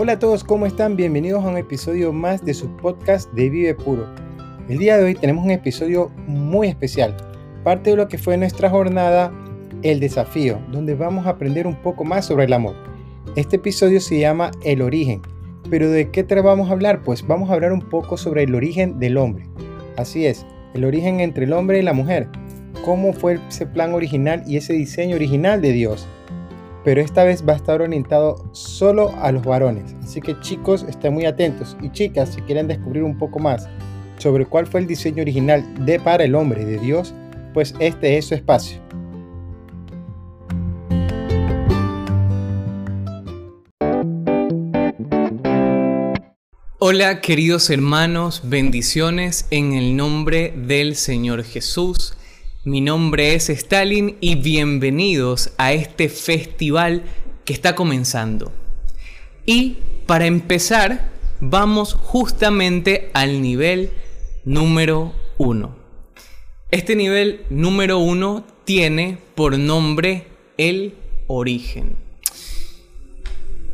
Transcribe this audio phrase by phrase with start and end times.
[0.00, 0.94] Hola a todos, ¿cómo están?
[0.94, 4.06] Bienvenidos a un episodio más de su podcast de Vive Puro.
[4.68, 7.16] El día de hoy tenemos un episodio muy especial,
[7.64, 9.32] parte de lo que fue nuestra jornada
[9.82, 12.76] El Desafío, donde vamos a aprender un poco más sobre el amor.
[13.34, 15.20] Este episodio se llama El Origen,
[15.68, 17.02] pero ¿de qué te vamos a hablar?
[17.02, 19.46] Pues vamos a hablar un poco sobre el origen del hombre.
[19.96, 22.28] Así es, el origen entre el hombre y la mujer.
[22.84, 26.06] Cómo fue ese plan original y ese diseño original de Dios
[26.84, 29.94] pero esta vez va a estar orientado solo a los varones.
[30.02, 31.76] Así que chicos, estén muy atentos.
[31.82, 33.68] Y chicas, si quieren descubrir un poco más
[34.18, 37.14] sobre cuál fue el diseño original de para el hombre de Dios,
[37.54, 38.80] pues este es su espacio.
[46.80, 52.17] Hola queridos hermanos, bendiciones en el nombre del Señor Jesús.
[52.68, 57.02] Mi nombre es Stalin y bienvenidos a este festival
[57.46, 58.52] que está comenzando.
[59.46, 61.08] Y para empezar,
[61.40, 63.88] vamos justamente al nivel
[64.44, 65.76] número uno.
[66.70, 70.26] Este nivel número uno tiene por nombre
[70.58, 70.92] el
[71.26, 71.96] origen.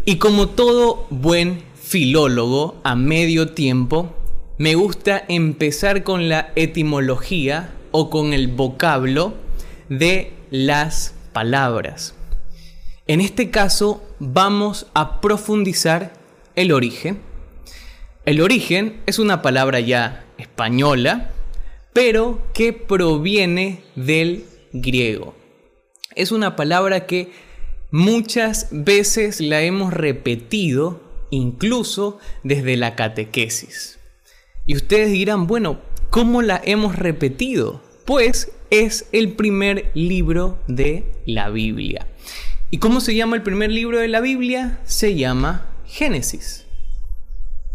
[0.04, 4.14] Y como todo buen filólogo a medio tiempo,
[4.56, 9.34] me gusta empezar con la etimología o con el vocablo
[9.88, 12.16] de las palabras.
[13.06, 16.12] En este caso vamos a profundizar
[16.56, 17.20] el origen.
[18.24, 21.30] El origen es una palabra ya española,
[21.92, 25.36] pero que proviene del griego.
[26.16, 27.30] Es una palabra que
[27.92, 31.00] muchas veces la hemos repetido,
[31.30, 34.00] incluso desde la catequesis.
[34.66, 35.78] Y ustedes dirán, bueno,
[36.14, 37.82] ¿cómo la hemos repetido?
[38.04, 42.06] Pues es el primer libro de la Biblia.
[42.70, 44.78] ¿Y cómo se llama el primer libro de la Biblia?
[44.84, 46.66] Se llama Génesis.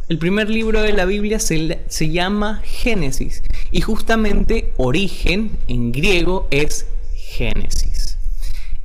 [0.08, 6.48] El primer libro de la Biblia se, se, llama Génesis y justamente origen en griego
[6.50, 8.18] es Génesis.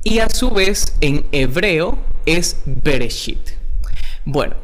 [0.03, 3.51] Y a su vez en hebreo es Bereshit.
[4.25, 4.57] Bueno,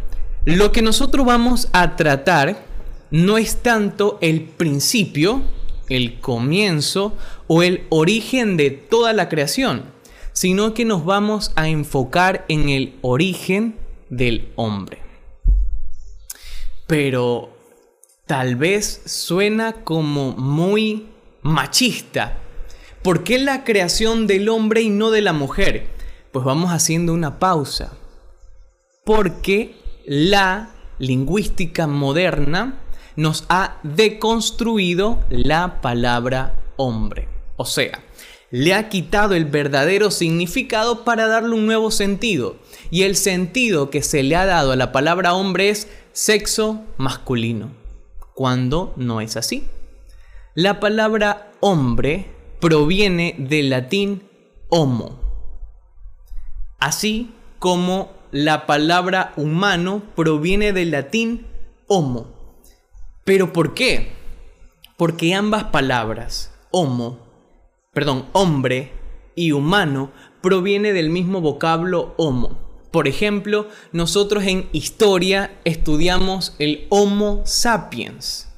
[0.43, 2.70] lo que nosotros vamos a tratar
[3.11, 5.41] no es tanto el principio,
[5.89, 7.15] el comienzo
[7.47, 9.83] o el origen de toda la creación,
[10.31, 13.75] sino que nos vamos a enfocar en el origen
[14.09, 14.99] del hombre.
[16.87, 17.49] Pero
[18.25, 21.07] tal vez suena como muy
[21.41, 22.37] machista.
[23.01, 25.87] ¿Por qué la creación del hombre y no de la mujer?
[26.31, 27.97] Pues vamos haciendo una pausa.
[29.03, 32.80] Porque la lingüística moderna
[33.15, 37.27] nos ha deconstruido la palabra hombre.
[37.57, 38.03] O sea,
[38.51, 42.57] le ha quitado el verdadero significado para darle un nuevo sentido.
[42.89, 47.71] Y el sentido que se le ha dado a la palabra hombre es sexo masculino,
[48.35, 49.67] cuando no es así.
[50.53, 52.29] La palabra hombre
[52.59, 54.23] proviene del latín
[54.69, 55.19] homo,
[56.77, 61.47] así como la palabra humano proviene del latín
[61.87, 62.40] homo.
[63.23, 64.11] ¿Pero por qué?
[64.97, 67.19] Porque ambas palabras, homo,
[67.93, 68.91] perdón, hombre
[69.35, 70.11] y humano,
[70.41, 72.59] proviene del mismo vocablo homo.
[72.91, 78.49] Por ejemplo, nosotros en historia estudiamos el Homo sapiens.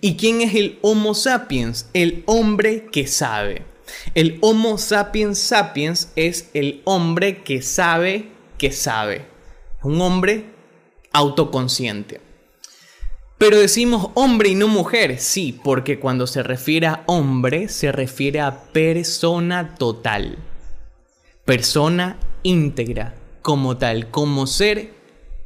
[0.00, 1.88] ¿Y quién es el Homo sapiens?
[1.92, 3.64] El hombre que sabe.
[4.14, 9.26] El Homo sapiens sapiens es el hombre que sabe que sabe.
[9.82, 10.46] Un hombre
[11.12, 12.27] autoconsciente.
[13.38, 18.40] Pero decimos hombre y no mujer, sí, porque cuando se refiere a hombre se refiere
[18.40, 20.38] a persona total,
[21.44, 24.92] persona íntegra, como tal, como ser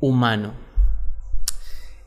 [0.01, 0.55] humano.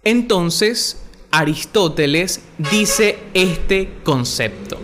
[0.04, 4.80] Entonces, Aristóteles dice este concepto.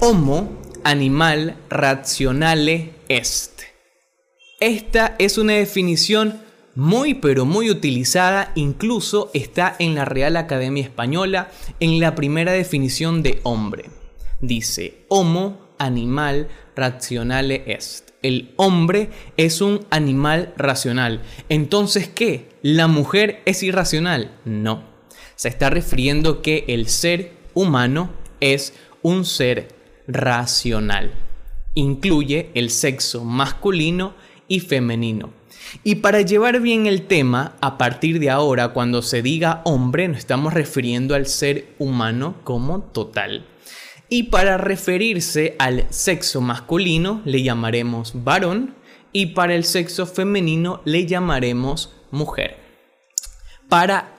[0.00, 3.60] Homo, animal rationale est.
[4.60, 6.47] Esta es una definición
[6.78, 13.24] muy pero muy utilizada, incluso está en la Real Academia Española en la primera definición
[13.24, 13.86] de hombre.
[14.40, 16.46] Dice, homo, animal,
[16.76, 18.10] racionale est.
[18.22, 21.22] El hombre es un animal racional.
[21.48, 22.48] Entonces, ¿qué?
[22.62, 24.38] ¿La mujer es irracional?
[24.44, 24.84] No.
[25.34, 28.72] Se está refiriendo que el ser humano es
[29.02, 29.74] un ser
[30.06, 31.10] racional.
[31.74, 34.14] Incluye el sexo masculino
[34.46, 35.37] y femenino.
[35.84, 40.18] Y para llevar bien el tema, a partir de ahora, cuando se diga hombre, nos
[40.18, 43.46] estamos refiriendo al ser humano como total.
[44.08, 48.74] Y para referirse al sexo masculino, le llamaremos varón,
[49.12, 52.56] y para el sexo femenino le llamaremos mujer.
[53.68, 54.14] Para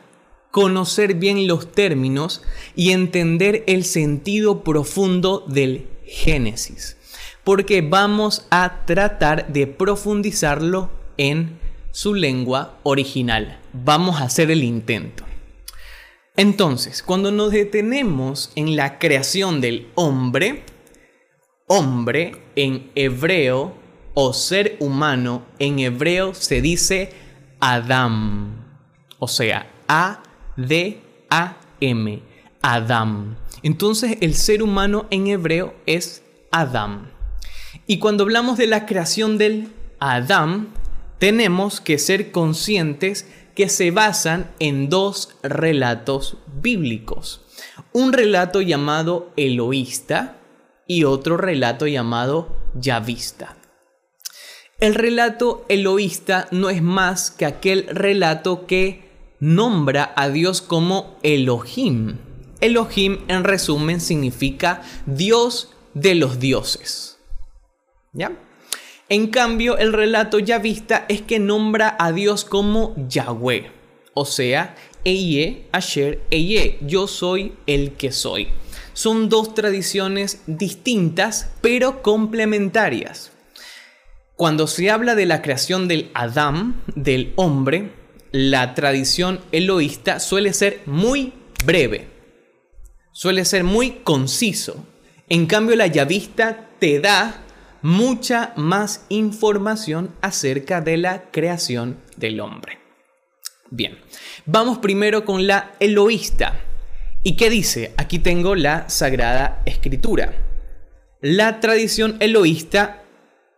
[0.51, 2.43] conocer bien los términos
[2.75, 6.97] y entender el sentido profundo del Génesis.
[7.43, 11.59] Porque vamos a tratar de profundizarlo en
[11.91, 13.59] su lengua original.
[13.73, 15.25] Vamos a hacer el intento.
[16.35, 20.63] Entonces, cuando nos detenemos en la creación del hombre,
[21.67, 23.75] hombre en hebreo
[24.13, 27.11] o ser humano en hebreo se dice
[27.59, 28.65] Adam,
[29.19, 31.01] o sea, A-D-A-M,
[32.61, 33.35] Adam.
[33.61, 37.11] Entonces el ser humano en hebreo es Adam.
[37.85, 40.69] Y cuando hablamos de la creación del Adam,
[41.19, 47.41] tenemos que ser conscientes que se basan en dos relatos bíblicos.
[47.91, 50.37] Un relato llamado Eloísta
[50.87, 53.57] y otro relato llamado Yavista.
[54.79, 59.09] El relato eloísta no es más que aquel relato que
[59.41, 62.17] nombra a Dios como Elohim.
[62.61, 67.19] Elohim en resumen significa Dios de los dioses.
[68.13, 68.31] ¿Ya?
[69.11, 73.71] En cambio, el relato yavista es que nombra a Dios como Yahweh,
[74.13, 78.49] o sea, Eye, Asher, Eye, yo soy el que soy.
[78.93, 83.31] Son dos tradiciones distintas pero complementarias.
[84.35, 87.91] Cuando se habla de la creación del Adán, del hombre,
[88.31, 91.33] la tradición eloísta suele ser muy
[91.65, 92.07] breve,
[93.11, 94.85] suele ser muy conciso.
[95.29, 97.43] En cambio, la yavista te da
[97.81, 102.79] mucha más información acerca de la creación del hombre.
[103.69, 103.97] Bien,
[104.45, 106.59] vamos primero con la eloísta.
[107.23, 107.93] ¿Y qué dice?
[107.97, 110.33] Aquí tengo la Sagrada Escritura.
[111.21, 113.03] La tradición eloísta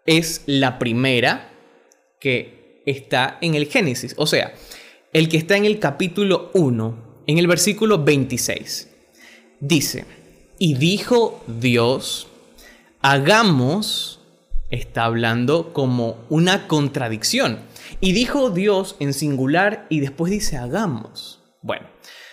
[0.06, 1.54] es la primera
[2.20, 4.54] que está en el Génesis, o sea,
[5.14, 8.90] el que está en el capítulo 1, en el versículo 26.
[9.60, 10.06] Dice,
[10.58, 12.28] y dijo Dios,
[13.02, 14.20] hagamos,
[14.70, 17.60] está hablando como una contradicción.
[18.00, 21.42] Y dijo Dios en singular y después dice hagamos.
[21.62, 21.88] Bueno,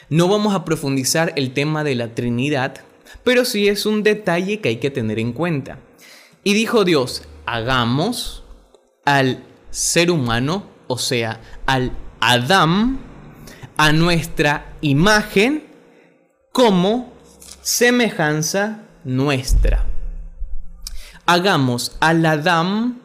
[0.09, 2.77] no vamos a profundizar el tema de la Trinidad,
[3.25, 5.79] pero sí es un detalle que hay que tener en cuenta.
[6.45, 8.45] Y dijo Dios, hagamos
[9.05, 13.01] al ser humano, o sea, al Adán,
[13.77, 15.65] a nuestra imagen
[16.53, 17.13] como
[17.63, 19.85] semejanza nuestra.
[21.31, 23.03] Hagamos al Adán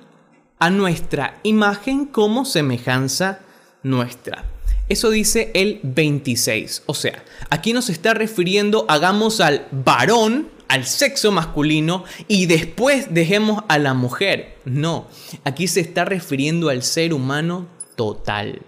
[0.57, 3.41] a nuestra imagen como semejanza
[3.83, 4.45] nuestra.
[4.87, 6.83] Eso dice el 26.
[6.85, 13.65] O sea, aquí nos está refiriendo, hagamos al varón al sexo masculino y después dejemos
[13.67, 14.55] a la mujer.
[14.63, 15.09] No,
[15.43, 17.67] aquí se está refiriendo al ser humano
[17.97, 18.61] total,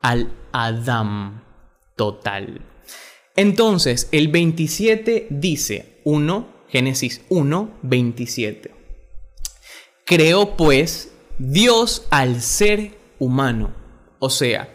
[0.00, 1.42] al Adam
[1.96, 2.62] total.
[3.36, 8.75] Entonces, el 27 dice 1, Génesis 1, 27.
[10.06, 13.74] Creó pues Dios al ser humano,
[14.18, 14.72] o sea,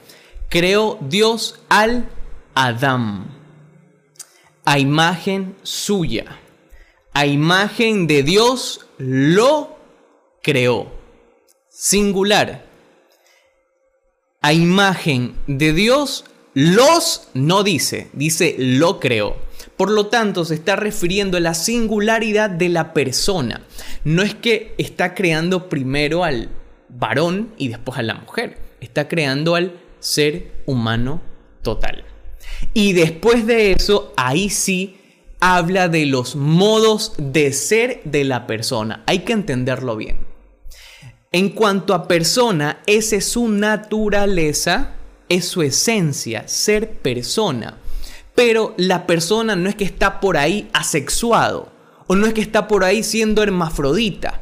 [0.49, 2.07] creó Dios al
[2.53, 3.25] Adam,
[4.65, 6.37] a imagen suya
[7.13, 9.77] a imagen de Dios lo
[10.41, 10.91] creó.
[11.69, 12.65] Singular.
[14.41, 19.35] A imagen de Dios los no dice, dice lo creó.
[19.81, 23.61] Por lo tanto, se está refiriendo a la singularidad de la persona.
[24.03, 26.49] No es que está creando primero al
[26.87, 28.59] varón y después a la mujer.
[28.79, 31.19] Está creando al ser humano
[31.63, 32.03] total.
[32.75, 34.99] Y después de eso, ahí sí
[35.39, 39.01] habla de los modos de ser de la persona.
[39.07, 40.19] Hay que entenderlo bien.
[41.31, 44.91] En cuanto a persona, esa es su naturaleza,
[45.27, 47.79] es su esencia, ser persona.
[48.35, 51.71] Pero la persona no es que está por ahí asexuado
[52.07, 54.41] o no es que está por ahí siendo hermafrodita.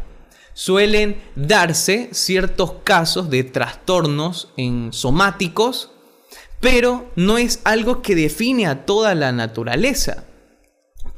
[0.53, 5.91] Suelen darse ciertos casos de trastornos en somáticos,
[6.59, 10.25] pero no es algo que define a toda la naturaleza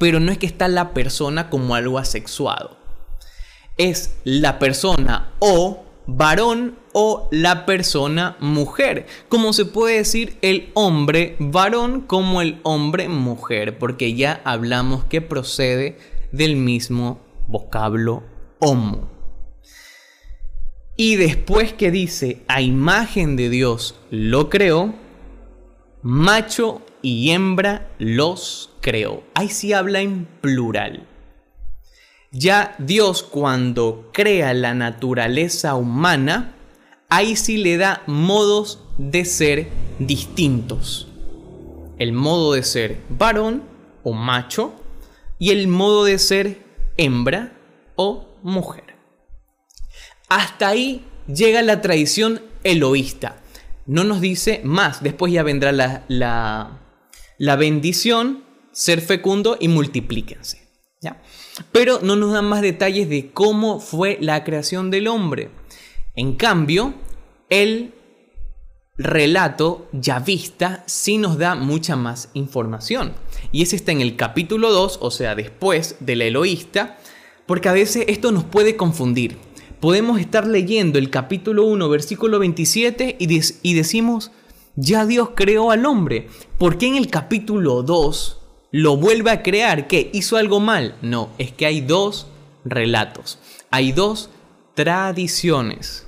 [0.02, 2.76] pero no es que está la persona como algo asexuado.
[3.78, 9.06] Es la persona o varón o la persona mujer.
[9.28, 15.20] Como se puede decir el hombre varón como el hombre mujer, porque ya hablamos que
[15.20, 15.98] procede
[16.32, 18.22] del mismo vocablo
[18.58, 19.10] homo.
[20.96, 24.94] Y después que dice a imagen de Dios lo creó,
[26.02, 29.22] macho y hembra los creó.
[29.34, 31.08] Ahí sí habla en plural.
[32.34, 36.54] Ya Dios cuando crea la naturaleza humana,
[37.10, 41.08] ahí sí le da modos de ser distintos.
[41.98, 43.64] El modo de ser varón
[44.02, 44.72] o macho
[45.38, 46.62] y el modo de ser
[46.96, 47.52] hembra
[47.96, 48.96] o mujer.
[50.30, 53.42] Hasta ahí llega la tradición eloísta.
[53.84, 60.66] No nos dice más, después ya vendrá la, la, bendición, ser fecundo y multiplíquense.
[61.02, 61.20] ¿ya?
[61.70, 65.50] Pero no nos dan más detalles de cómo fue la creación del hombre.
[66.14, 66.94] En cambio,
[67.48, 67.94] el
[68.98, 73.12] relato ya vista sí nos da mucha más información.
[73.50, 76.98] Y ese está en el capítulo 2, o sea, después del eloísta,
[77.46, 79.38] porque a veces esto nos puede confundir.
[79.80, 84.30] Podemos estar leyendo el capítulo 1, versículo 27 y, y decimos,
[84.76, 86.28] ya Dios creó al hombre.
[86.58, 88.41] ¿Por qué en el capítulo 2
[88.72, 89.86] lo vuelve a crear?
[89.86, 90.10] ¿Qué?
[90.12, 90.96] ¿Hizo algo mal?
[91.02, 92.26] No, es que hay dos
[92.64, 93.38] relatos.
[93.70, 94.30] Hay dos
[94.74, 96.06] tradiciones.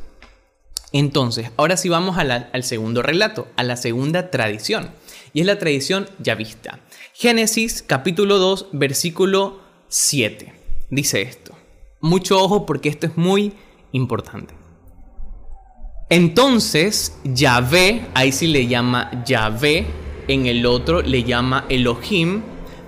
[0.92, 4.90] Entonces, ahora sí vamos al segundo relato, a la segunda tradición.
[5.32, 6.80] Y es la tradición ya vista.
[7.12, 10.52] Génesis capítulo 2, versículo 7.
[10.90, 11.54] Dice esto.
[12.00, 13.52] Mucho ojo porque esto es muy
[13.92, 14.54] importante.
[16.10, 19.86] Entonces, Yahvé, ahí sí le llama Yahvé,
[20.28, 22.42] en el otro le llama Elohim,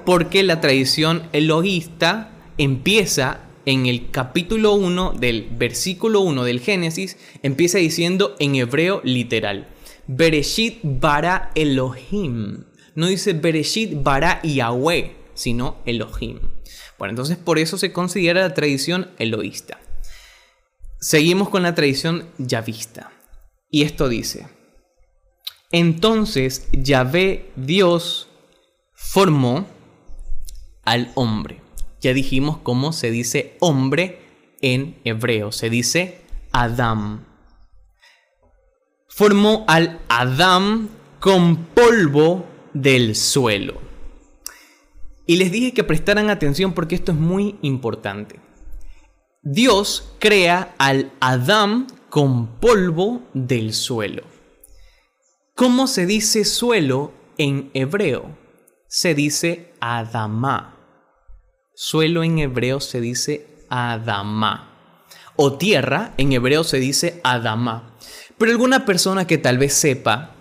[0.06, 7.78] porque la tradición elohista empieza en el capítulo 1 del versículo 1 del Génesis, empieza
[7.78, 9.68] diciendo en hebreo literal,
[10.06, 12.64] Bereshit bara Elohim.
[12.94, 16.38] No dice Bereshit bara Yahweh, sino Elohim.
[16.98, 19.80] Bueno, entonces por eso se considera la tradición eloísta.
[21.00, 23.10] Seguimos con la tradición yavista.
[23.68, 24.46] Y esto dice,
[25.72, 28.28] entonces Yahvé Dios
[28.94, 29.66] formó
[30.86, 31.66] al hombre
[32.06, 34.20] ya dijimos cómo se dice hombre
[34.60, 35.52] en hebreo.
[35.52, 36.20] Se dice
[36.52, 37.24] Adam.
[39.08, 40.88] Formó al Adam
[41.20, 43.80] con polvo del suelo.
[45.26, 48.38] Y les dije que prestaran atención porque esto es muy importante.
[49.42, 54.22] Dios crea al Adam con polvo del suelo.
[55.56, 58.36] ¿Cómo se dice suelo en hebreo?
[58.86, 60.75] Se dice Adamá.
[61.78, 64.70] Suelo en hebreo se dice Adama.
[65.36, 67.94] O tierra en hebreo se dice Adama.
[68.38, 70.34] Pero alguna persona que tal vez sepa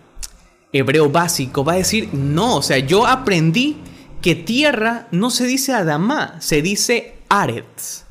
[0.71, 3.75] hebreo básico va a decir, no, o sea, yo aprendí
[4.21, 8.05] que tierra no se dice Adama, se dice Aretz.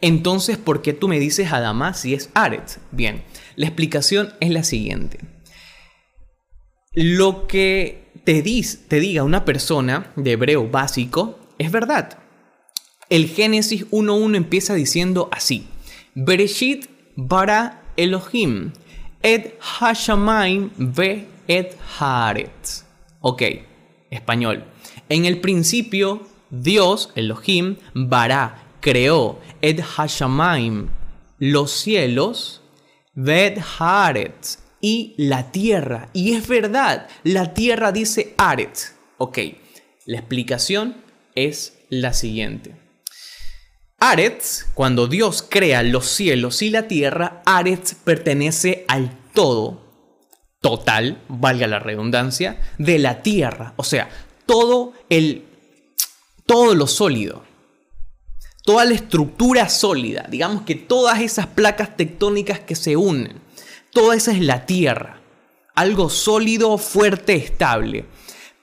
[0.00, 2.78] Entonces, ¿por qué tú me dices Adama si es Aretz?
[2.92, 3.24] Bien,
[3.56, 5.18] la explicación es la siguiente.
[6.94, 12.21] Lo que te, te diga una persona de hebreo básico es verdad.
[13.12, 15.66] El Génesis 1.1 empieza diciendo así.
[16.14, 18.72] Bereshit bara Elohim
[19.22, 22.86] et hashamaim ve et haaretz.
[23.20, 23.42] Ok,
[24.10, 24.64] español.
[25.10, 30.88] En el principio, Dios, Elohim, bara, creó et hashamaim,
[31.38, 32.62] los cielos,
[33.14, 36.08] et haaretz, y la tierra.
[36.14, 38.94] Y es verdad, la tierra dice aretz.
[39.18, 39.38] Ok,
[40.06, 40.96] la explicación
[41.34, 42.81] es la siguiente.
[44.04, 49.80] Aretz, cuando Dios crea los cielos y la tierra, Aretz pertenece al todo,
[50.60, 53.74] total, valga la redundancia, de la tierra.
[53.76, 54.10] O sea,
[54.44, 55.44] todo el,
[56.46, 57.44] todo lo sólido,
[58.64, 63.40] toda la estructura sólida, digamos que todas esas placas tectónicas que se unen,
[63.92, 65.20] toda esa es la tierra,
[65.76, 68.06] algo sólido, fuerte, estable.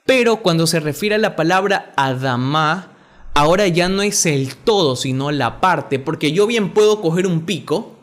[0.06, 2.99] Pero cuando se refiere a la palabra Adamá,
[3.40, 7.46] ahora ya no es el todo, sino la parte, porque yo bien puedo coger un
[7.46, 7.96] pico,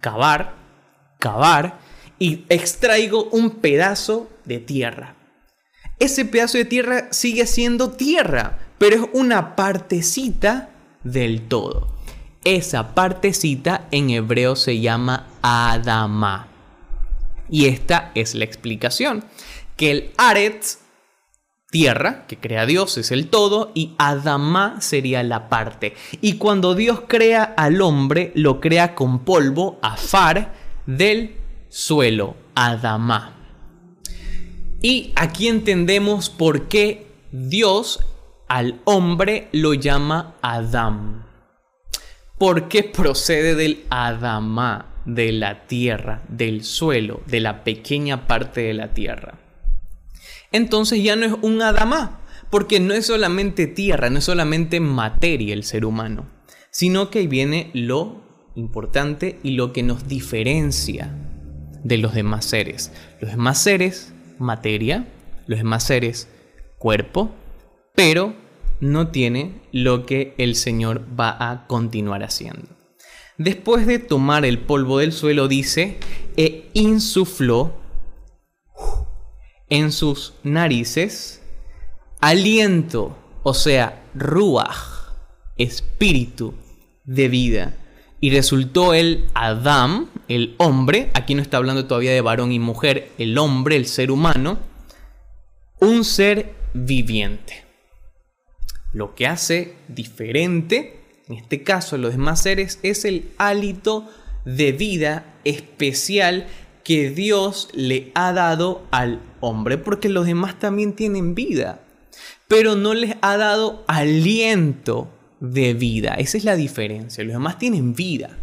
[0.00, 0.56] cavar,
[1.20, 1.78] cavar,
[2.18, 5.14] y extraigo un pedazo de tierra.
[6.00, 10.70] Ese pedazo de tierra sigue siendo tierra, pero es una partecita
[11.04, 11.94] del todo.
[12.44, 16.48] Esa partecita en hebreo se llama Adama.
[17.48, 19.24] Y esta es la explicación.
[19.76, 20.78] Que el Aretz
[21.72, 25.94] tierra, que crea Dios, es el todo, y Adama sería la parte.
[26.20, 30.52] Y cuando Dios crea al hombre, lo crea con polvo, afar,
[30.84, 31.34] del
[31.70, 33.34] suelo, Adama.
[34.82, 38.00] Y aquí entendemos por qué Dios
[38.48, 41.24] al hombre lo llama Adam.
[42.36, 48.92] Porque procede del Adama, de la tierra, del suelo, de la pequeña parte de la
[48.92, 49.41] tierra
[50.52, 55.54] entonces ya no es un Adamá, porque no es solamente tierra, no es solamente materia
[55.54, 56.26] el ser humano,
[56.70, 58.22] sino que viene lo
[58.54, 61.14] importante y lo que nos diferencia
[61.82, 62.92] de los demás seres.
[63.20, 65.06] Los demás seres, materia,
[65.46, 66.28] los demás seres,
[66.78, 67.30] cuerpo,
[67.94, 68.34] pero
[68.80, 72.68] no tiene lo que el Señor va a continuar haciendo.
[73.38, 75.98] Después de tomar el polvo del suelo, dice,
[76.36, 77.81] e insufló
[79.72, 81.40] en sus narices
[82.20, 85.14] aliento, o sea, ruach,
[85.56, 86.52] espíritu
[87.04, 87.74] de vida.
[88.20, 93.12] Y resultó el Adam, el hombre, aquí no está hablando todavía de varón y mujer,
[93.16, 94.58] el hombre, el ser humano,
[95.80, 97.64] un ser viviente.
[98.92, 104.06] Lo que hace diferente, en este caso los demás seres, es el hálito
[104.44, 106.46] de vida especial
[106.84, 111.84] que Dios le ha dado al hombre, porque los demás también tienen vida,
[112.48, 115.10] pero no les ha dado aliento
[115.40, 116.14] de vida.
[116.14, 117.24] Esa es la diferencia.
[117.24, 118.38] Los demás tienen vida,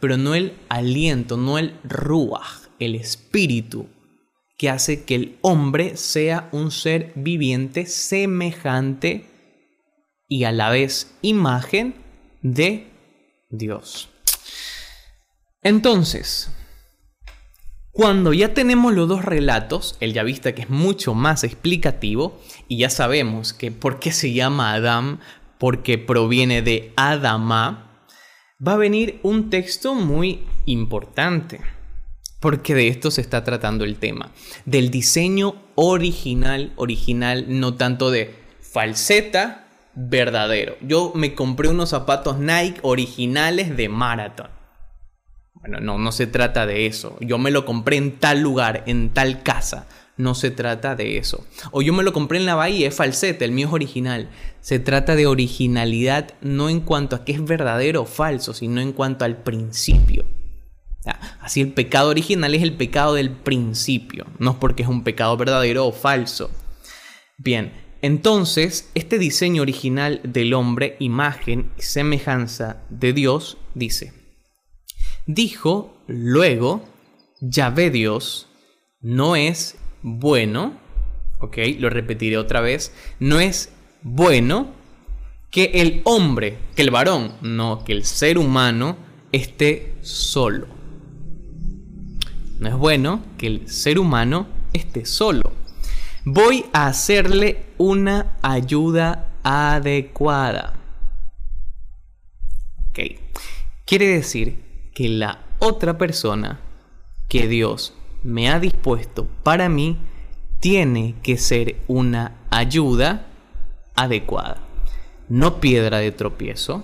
[0.00, 3.86] pero no el aliento, no el ruach, el espíritu
[4.56, 9.26] que hace que el hombre sea un ser viviente semejante
[10.26, 11.94] y a la vez imagen
[12.42, 12.88] de
[13.50, 14.08] Dios.
[15.62, 16.50] Entonces,
[17.98, 22.78] cuando ya tenemos los dos relatos, el ya vista que es mucho más explicativo, y
[22.78, 25.18] ya sabemos que por qué se llama Adam,
[25.58, 28.04] porque proviene de Adama,
[28.64, 31.60] va a venir un texto muy importante,
[32.38, 34.30] porque de esto se está tratando el tema,
[34.64, 40.76] del diseño original, original, no tanto de falseta, verdadero.
[40.82, 44.57] Yo me compré unos zapatos Nike originales de Marathon.
[45.60, 47.16] Bueno, no, no se trata de eso.
[47.20, 49.86] Yo me lo compré en tal lugar, en tal casa
[50.18, 51.46] no se trata de eso.
[51.70, 54.28] O yo me lo compré en la bahía, es falsete, el mío es original.
[54.60, 58.92] Se trata de originalidad no en cuanto a que es verdadero o falso, sino en
[58.92, 60.26] cuanto al principio.
[61.40, 65.36] Así el pecado original es el pecado del principio, no es porque es un pecado
[65.38, 66.50] verdadero o falso.
[67.38, 74.12] Bien, entonces este diseño original del hombre, imagen y semejanza de Dios, dice,
[75.28, 76.82] dijo luego,
[77.40, 78.48] Yahvé Dios,
[79.00, 80.72] no es bueno,
[81.38, 84.72] ok, lo repetiré otra vez, no es bueno
[85.50, 88.96] que el hombre, que el varón, no, que el ser humano
[89.30, 90.66] esté solo.
[92.58, 95.52] No es bueno que el ser humano esté solo.
[96.24, 100.74] Voy a hacerle una ayuda adecuada.
[102.90, 102.98] Ok.
[103.86, 104.67] Quiere decir
[104.98, 106.58] que la otra persona
[107.28, 109.96] que Dios me ha dispuesto para mí
[110.58, 113.28] tiene que ser una ayuda
[113.94, 114.56] adecuada.
[115.28, 116.82] No piedra de tropiezo,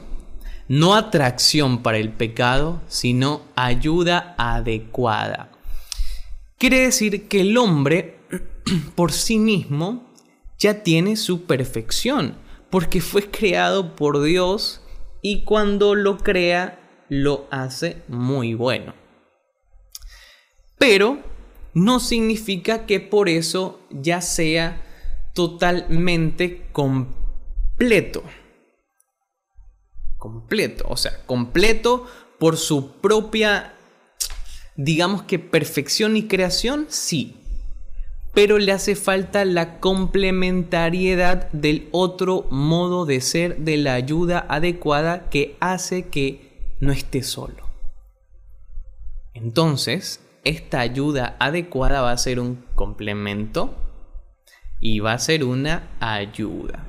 [0.69, 5.51] no atracción para el pecado, sino ayuda adecuada.
[6.57, 8.21] Quiere decir que el hombre
[8.95, 10.09] por sí mismo
[10.57, 12.37] ya tiene su perfección,
[12.71, 14.83] porque fue creado por Dios
[15.21, 19.05] y cuando lo crea lo hace muy bueno
[20.85, 21.19] pero
[21.73, 24.83] no significa que por eso ya sea
[25.33, 28.23] totalmente completo.
[30.19, 32.07] Completo, o sea, completo
[32.39, 33.75] por su propia,
[34.77, 37.37] digamos que perfección y creación, sí.
[38.35, 45.31] Pero le hace falta la complementariedad del otro modo de ser, de la ayuda adecuada
[45.31, 46.44] que hace que
[46.85, 47.65] no esté solo.
[49.33, 53.75] Entonces, esta ayuda adecuada va a ser un complemento
[54.81, 56.85] y va a ser una ayuda.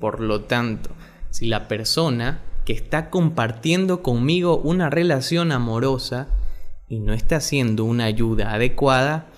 [0.00, 0.90] Por lo tanto,
[1.30, 6.28] si la persona que está compartiendo conmigo una relación amorosa
[6.88, 9.28] y no está haciendo una ayuda adecuada,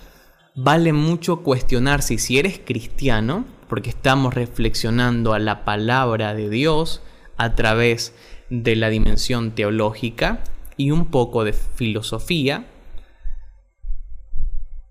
[0.55, 7.03] vale mucho cuestionar si si eres cristiano, porque estamos reflexionando a la palabra de Dios
[7.37, 10.43] a través de la dimensión teológica
[10.77, 12.67] y un poco de filosofía,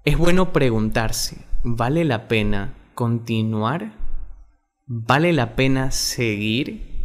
[0.05, 3.93] es bueno preguntarse, ¿vale la pena continuar?
[4.85, 6.97] ¿Vale la pena seguir?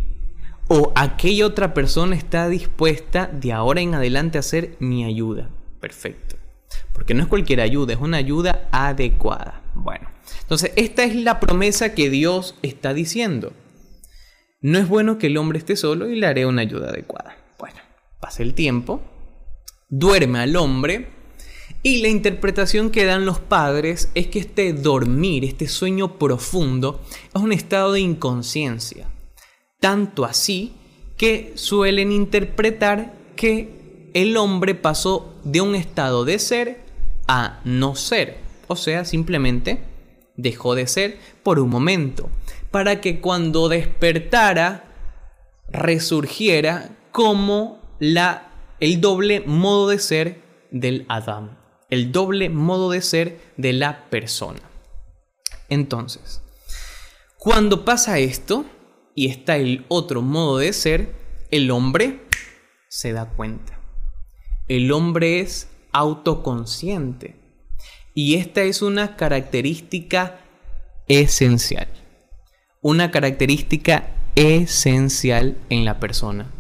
[0.69, 5.51] ¿O aquella otra persona está dispuesta de ahora en adelante a hacer mi ayuda?
[5.81, 6.37] Perfecto.
[6.93, 9.63] Porque no es cualquier ayuda, es una ayuda adecuada.
[9.75, 10.09] Bueno,
[10.43, 13.53] entonces esta es la promesa que Dios está diciendo.
[14.63, 17.37] No es bueno que el hombre esté solo y le haré una ayuda adecuada.
[17.59, 17.79] Bueno,
[18.21, 19.03] pasa el tiempo,
[19.89, 21.09] duerme al hombre
[21.83, 27.01] y la interpretación que dan los padres es que este dormir, este sueño profundo,
[27.35, 29.09] es un estado de inconsciencia.
[29.81, 30.75] Tanto así
[31.17, 36.81] que suelen interpretar que el hombre pasó de un estado de ser
[37.27, 38.39] a no ser.
[38.69, 39.81] O sea, simplemente
[40.37, 42.31] dejó de ser por un momento,
[42.73, 44.85] para que cuando despertara
[45.69, 51.59] resurgiera como la, el doble modo de ser del Adán,
[51.91, 54.61] el doble modo de ser de la persona.
[55.69, 56.43] Entonces,
[57.39, 58.65] cuando pasa esto
[59.15, 61.15] y está el otro modo de ser,
[61.51, 62.23] el hombre
[62.89, 63.79] se da cuenta.
[64.69, 67.37] El hombre es autoconsciente.
[68.15, 70.41] Y esta es una característica
[71.09, 71.89] esencial.
[72.85, 76.51] Una característica esencial en la persona.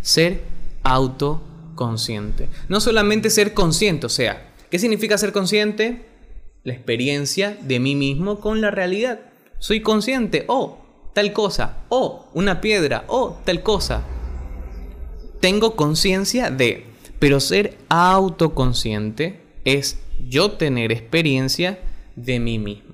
[0.00, 0.42] Ser
[0.84, 2.48] autoconsciente.
[2.68, 6.06] No solamente ser consciente, o sea, ¿qué significa ser consciente?
[6.62, 9.18] La experiencia de mí mismo con la realidad.
[9.58, 10.78] Soy consciente, oh,
[11.14, 14.04] tal cosa, oh, una piedra, oh, tal cosa.
[15.40, 16.84] Tengo conciencia de,
[17.18, 21.80] pero ser autoconsciente es yo tener experiencia
[22.14, 22.91] de mí mismo.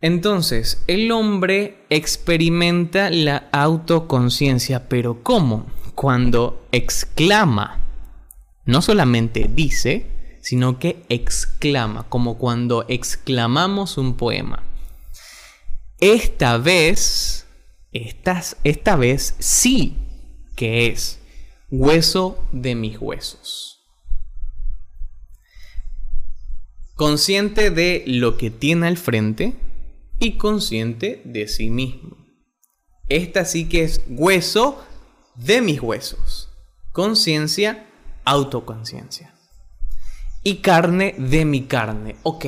[0.00, 5.66] Entonces, el hombre experimenta la autoconciencia, pero ¿cómo?
[5.94, 7.84] Cuando exclama.
[8.64, 14.62] No solamente dice, sino que exclama, como cuando exclamamos un poema.
[15.98, 17.46] Esta vez,
[17.92, 19.98] esta, esta vez sí
[20.56, 21.20] que es
[21.70, 23.80] hueso de mis huesos.
[26.94, 29.54] Consciente de lo que tiene al frente,
[30.20, 32.16] y consciente de sí mismo.
[33.08, 34.84] Esta sí que es hueso
[35.34, 36.48] de mis huesos.
[36.92, 37.86] Conciencia,
[38.24, 39.34] autoconciencia.
[40.44, 42.16] Y carne de mi carne.
[42.22, 42.46] Ok,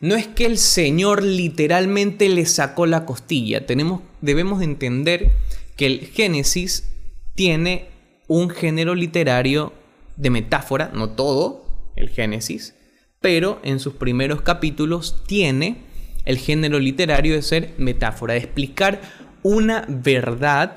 [0.00, 3.66] no es que el Señor literalmente le sacó la costilla.
[3.66, 5.32] Tenemos, debemos entender
[5.76, 6.88] que el Génesis
[7.34, 7.88] tiene
[8.28, 9.72] un género literario
[10.16, 11.64] de metáfora, no todo
[11.96, 12.74] el Génesis,
[13.20, 15.84] pero en sus primeros capítulos tiene
[16.26, 19.00] el género literario de ser metáfora, de explicar
[19.42, 20.76] una verdad,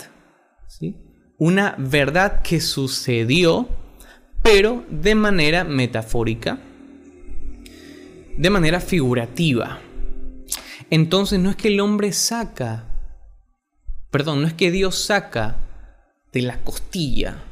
[0.67, 0.95] ¿sí?
[1.37, 3.67] una verdad que sucedió,
[4.43, 6.59] pero de manera metafórica,
[8.37, 9.81] de manera figurativa.
[10.91, 12.85] Entonces no es que el hombre saca,
[14.11, 15.57] perdón, no es que Dios saca
[16.31, 17.43] de la costilla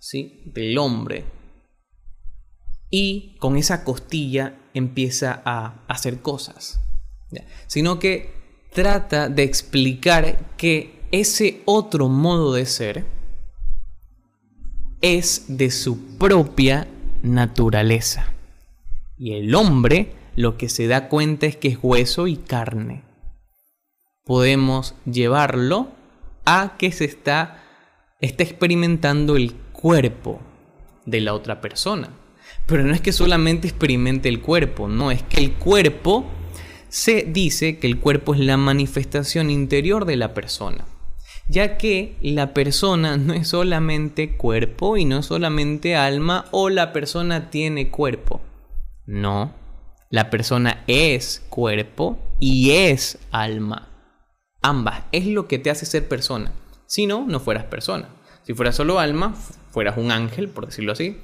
[0.00, 0.42] ¿sí?
[0.46, 1.24] del hombre
[2.90, 6.83] y con esa costilla empieza a hacer cosas
[7.66, 8.32] sino que
[8.72, 13.04] trata de explicar que ese otro modo de ser
[15.00, 16.88] es de su propia
[17.22, 18.32] naturaleza.
[19.16, 23.02] Y el hombre lo que se da cuenta es que es hueso y carne.
[24.24, 25.88] Podemos llevarlo
[26.44, 27.62] a que se está,
[28.20, 30.40] está experimentando el cuerpo
[31.06, 32.10] de la otra persona.
[32.66, 36.24] Pero no es que solamente experimente el cuerpo, no, es que el cuerpo
[36.94, 40.84] se dice que el cuerpo es la manifestación interior de la persona,
[41.48, 46.92] ya que la persona no es solamente cuerpo y no es solamente alma o la
[46.92, 48.42] persona tiene cuerpo.
[49.06, 49.52] No,
[50.08, 53.88] la persona es cuerpo y es alma.
[54.62, 56.52] Ambas, es lo que te hace ser persona.
[56.86, 58.08] Si no, no fueras persona.
[58.44, 59.34] Si fueras solo alma,
[59.72, 61.18] fueras un ángel, por decirlo así.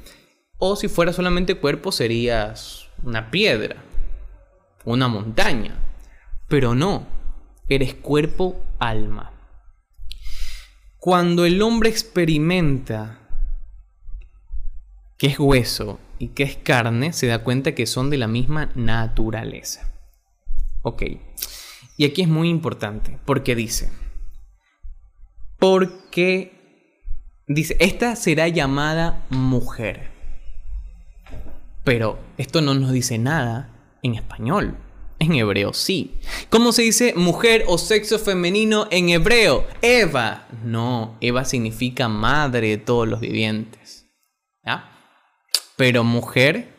[0.59, 3.85] O si fueras solamente cuerpo, serías una piedra
[4.85, 5.79] una montaña.
[6.49, 7.07] Pero no,
[7.69, 9.33] eres cuerpo, alma.
[10.99, 13.19] Cuando el hombre experimenta
[15.16, 18.71] que es hueso y que es carne, se da cuenta que son de la misma
[18.75, 19.90] naturaleza.
[20.83, 21.03] Ok.
[21.97, 23.90] Y aquí es muy importante, porque dice,
[25.59, 26.53] porque
[27.47, 30.11] dice, esta será llamada mujer.
[31.85, 34.77] Pero esto no nos dice nada en español.
[35.19, 36.15] En hebreo sí.
[36.49, 39.67] ¿Cómo se dice mujer o sexo femenino en hebreo?
[39.83, 40.47] Eva.
[40.65, 44.07] No, Eva significa madre de todos los vivientes.
[45.77, 46.75] Pero mujer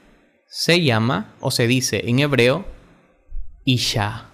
[0.48, 2.66] se llama o se dice en hebreo
[3.66, 4.30] Isha.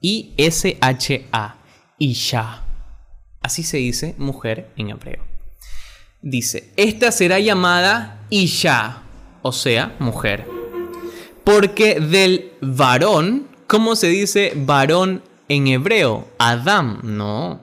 [0.00, 1.56] I-S-H-A.
[1.98, 2.64] Isha.
[3.40, 5.24] Así se dice mujer en hebreo.
[6.22, 9.02] Dice, esta será llamada Isha,
[9.42, 10.61] o sea, mujer.
[11.44, 16.28] Porque del varón, ¿cómo se dice varón en hebreo?
[16.38, 17.60] Adam, no.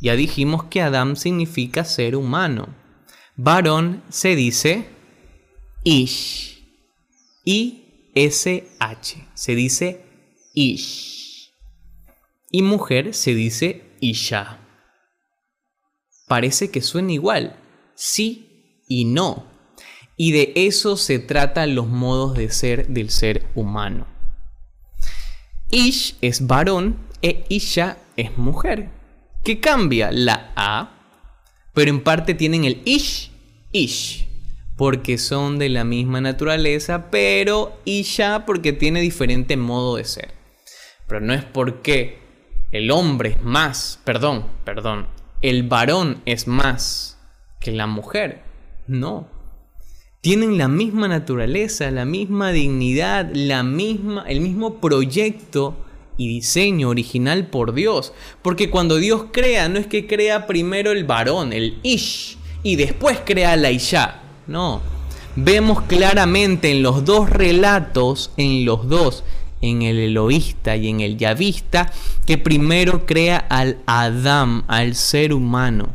[0.00, 2.68] Ya dijimos que Adam significa ser humano.
[3.36, 4.88] Varón se dice
[5.84, 6.66] ish.
[7.44, 9.28] I-S-H.
[9.34, 10.04] Se dice
[10.54, 11.50] ish.
[12.50, 14.58] Y mujer se dice isha.
[16.26, 17.56] Parece que suena igual.
[17.94, 19.47] Sí y no.
[20.20, 24.04] Y de eso se tratan los modos de ser del ser humano.
[25.70, 28.88] Ish es varón e Isha es mujer.
[29.44, 30.90] Que cambia la A,
[31.72, 33.30] pero en parte tienen el Ish,
[33.70, 34.26] Ish,
[34.76, 40.34] porque son de la misma naturaleza, pero Isha porque tiene diferente modo de ser.
[41.06, 42.18] Pero no es porque
[42.72, 45.06] el hombre es más, perdón, perdón,
[45.42, 47.18] el varón es más
[47.60, 48.42] que la mujer.
[48.88, 49.37] No,
[50.20, 55.76] tienen la misma naturaleza, la misma dignidad, la misma, el mismo proyecto
[56.16, 58.12] y diseño original por Dios.
[58.42, 63.20] Porque cuando Dios crea, no es que crea primero el varón, el Ish, y después
[63.24, 64.20] crea la Isha.
[64.46, 64.82] No.
[65.36, 69.22] Vemos claramente en los dos relatos, en los dos,
[69.60, 71.92] en el eloísta y en el yavista,
[72.26, 75.94] que primero crea al Adam, al ser humano.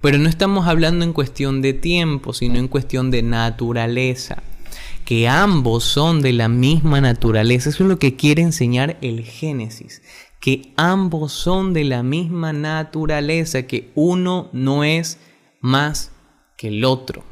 [0.00, 4.42] Pero no estamos hablando en cuestión de tiempo, sino en cuestión de naturaleza.
[5.04, 7.70] Que ambos son de la misma naturaleza.
[7.70, 10.02] Eso es lo que quiere enseñar el Génesis.
[10.38, 15.18] Que ambos son de la misma naturaleza, que uno no es
[15.60, 16.12] más
[16.56, 17.24] que el otro.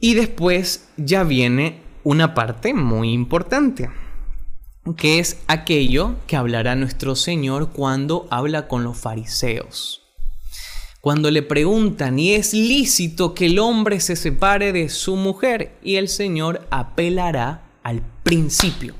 [0.00, 3.90] Y después ya viene una parte muy importante,
[4.96, 10.05] que es aquello que hablará nuestro Señor cuando habla con los fariseos
[11.06, 15.78] cuando le preguntan, ¿y es lícito que el hombre se separe de su mujer?
[15.80, 18.96] Y el Señor apelará al principio,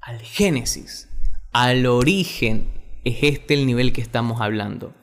[0.00, 1.10] al génesis,
[1.52, 2.66] al origen.
[3.04, 4.94] Es este el nivel que estamos hablando,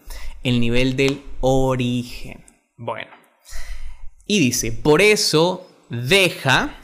[0.41, 2.43] el nivel del origen.
[2.75, 3.11] Bueno,
[4.25, 6.75] y dice, por eso deja,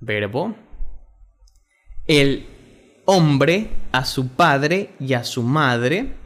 [0.00, 0.54] verbo,
[2.06, 2.46] el
[3.06, 6.19] hombre a su padre y a su madre,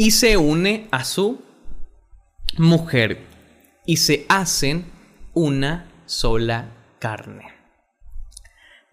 [0.00, 1.42] y se une a su
[2.56, 3.20] mujer
[3.84, 4.90] y se hacen
[5.34, 7.52] una sola carne.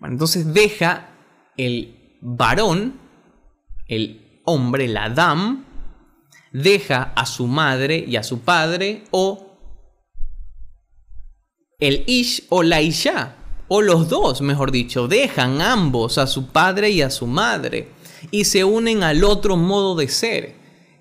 [0.03, 1.07] entonces deja
[1.55, 2.99] el varón,
[3.87, 5.63] el hombre, el Adam,
[6.51, 9.57] deja a su madre y a su padre o
[11.79, 13.37] el Ish o la Isha,
[13.69, 17.93] o los dos, mejor dicho, dejan ambos a su padre y a su madre
[18.29, 20.56] y se unen al otro modo de ser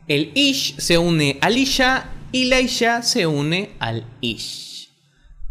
[0.09, 4.90] el Ish se une al Isha y la Isha se une al Ish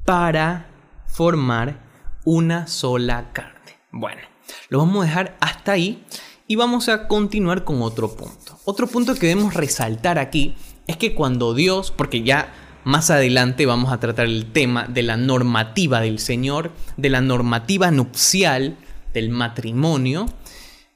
[0.06, 0.70] para
[1.08, 1.82] formar
[2.24, 3.80] una sola carne.
[3.92, 4.22] Bueno,
[4.70, 6.04] lo vamos a dejar hasta ahí
[6.48, 8.60] y vamos a continuar con otro punto.
[8.66, 10.56] Otro punto que debemos resaltar aquí
[10.88, 15.18] es que cuando Dios, porque ya más adelante vamos a tratar el tema de la
[15.18, 18.78] normativa del Señor, de la normativa nupcial
[19.14, 20.28] del matrimonio,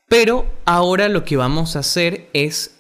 [0.08, 2.79] pero ahora lo que vamos a hacer es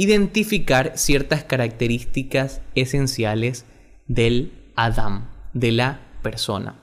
[0.00, 3.66] identificar ciertas características esenciales
[4.06, 6.80] del Adam, de la persona.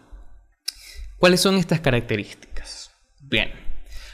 [1.18, 2.92] ¿Cuáles son estas características?
[3.20, 3.50] Bien,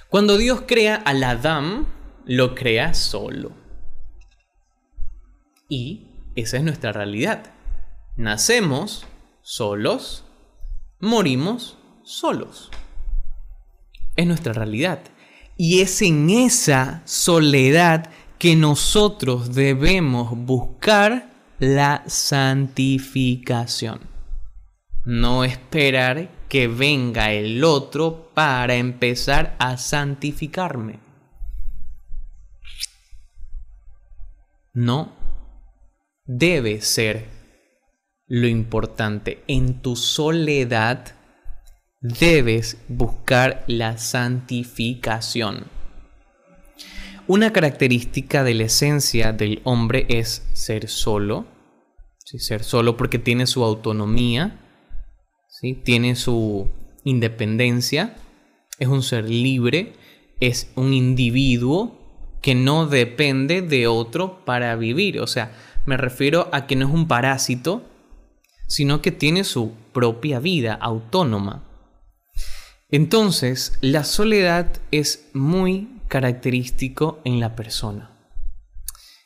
[0.08, 1.86] cuando Dios crea al Adam,
[2.24, 3.52] lo crea solo.
[5.68, 7.52] Y esa es nuestra realidad.
[8.16, 9.06] Nacemos
[9.42, 10.24] solos,
[11.02, 12.72] morimos solos.
[14.16, 15.02] Es nuestra realidad.
[15.58, 18.10] Y es en esa soledad
[18.44, 21.30] que nosotros debemos buscar
[21.60, 24.02] la santificación.
[25.06, 31.00] No esperar que venga el otro para empezar a santificarme.
[34.74, 35.14] No
[36.26, 37.30] debe ser
[38.28, 39.42] lo importante.
[39.48, 41.16] En tu soledad
[42.02, 45.73] debes buscar la santificación.
[47.28, 51.46] Una característica de la esencia del hombre es ser solo,
[52.26, 54.60] ser solo porque tiene su autonomía,
[55.48, 55.74] ¿sí?
[55.74, 56.68] tiene su
[57.06, 58.16] independencia,
[58.78, 59.94] es un ser libre,
[60.42, 61.98] es un individuo
[62.42, 65.22] que no depende de otro para vivir.
[65.22, 65.54] O sea,
[65.86, 67.84] me refiero a que no es un parásito,
[68.68, 71.64] sino que tiene su propia vida autónoma.
[72.90, 78.12] Entonces, la soledad es muy característico en la persona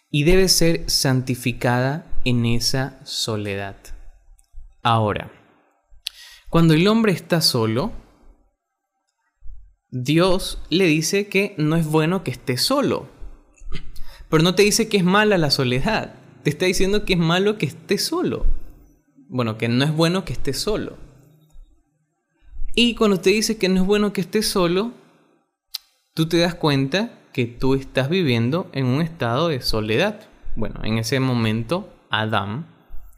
[0.10, 3.76] y debe ser santificada en esa soledad.
[4.84, 5.30] Ahora,
[6.50, 7.91] cuando el hombre está solo,
[9.91, 13.10] Dios le dice que no es bueno que esté solo,
[14.30, 17.58] pero no te dice que es mala la soledad, te está diciendo que es malo
[17.58, 18.45] que esté solo.
[19.28, 20.95] Bueno, que no es bueno que esté solo.
[22.76, 24.93] Y cuando te dice que no es bueno que esté solo,
[26.18, 30.22] tú te das cuenta que tú estás viviendo en un estado de soledad.
[30.56, 32.66] Bueno, en ese momento, Adán,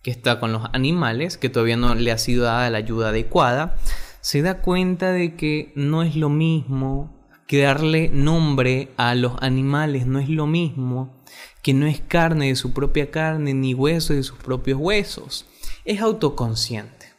[0.03, 3.77] que está con los animales, que todavía no le ha sido dada la ayuda adecuada,
[4.19, 10.05] se da cuenta de que no es lo mismo que darle nombre a los animales,
[10.05, 11.23] no es lo mismo
[11.63, 15.45] que no es carne de su propia carne ni hueso de sus propios huesos.
[15.85, 17.13] Es autoconsciente.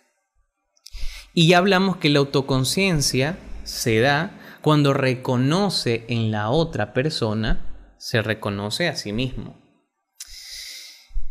[1.33, 8.23] Y ya hablamos que la autoconciencia se da cuando reconoce en la otra persona, se
[8.23, 9.57] reconoce a sí mismo.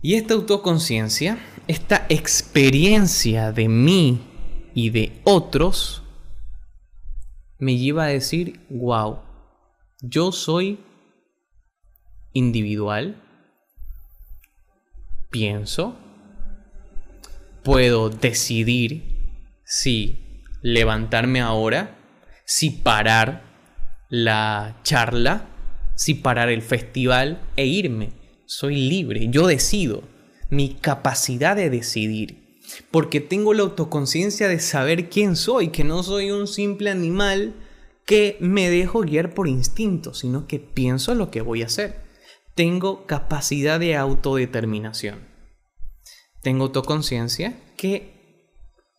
[0.01, 1.37] Y esta autoconciencia,
[1.67, 4.21] esta experiencia de mí
[4.73, 6.03] y de otros,
[7.57, 9.19] me lleva a decir, wow,
[10.01, 10.79] yo soy
[12.31, 13.21] individual,
[15.29, 15.97] pienso,
[17.63, 19.03] puedo decidir
[19.65, 21.98] si levantarme ahora,
[22.49, 23.43] si parar
[24.09, 25.47] la charla,
[25.95, 28.09] si parar el festival e irme.
[28.47, 30.01] Soy libre, yo decido,
[30.49, 32.59] mi capacidad de decidir,
[32.89, 37.53] porque tengo la autoconciencia de saber quién soy, que no soy un simple animal
[38.05, 42.09] que me dejo guiar por instinto, sino que pienso lo que voy a hacer
[42.59, 45.25] tengo capacidad de autodeterminación.
[46.41, 48.18] Tengo autoconciencia que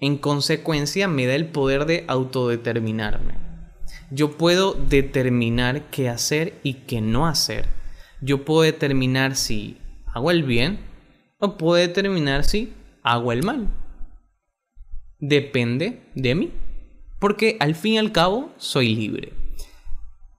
[0.00, 3.34] en consecuencia me da el poder de autodeterminarme.
[4.10, 7.66] Yo puedo determinar qué hacer y qué no hacer.
[8.20, 10.80] Yo puedo determinar si hago el bien
[11.38, 13.68] o puedo determinar si hago el mal.
[15.18, 16.52] Depende de mí.
[17.18, 19.34] Porque al fin y al cabo soy libre.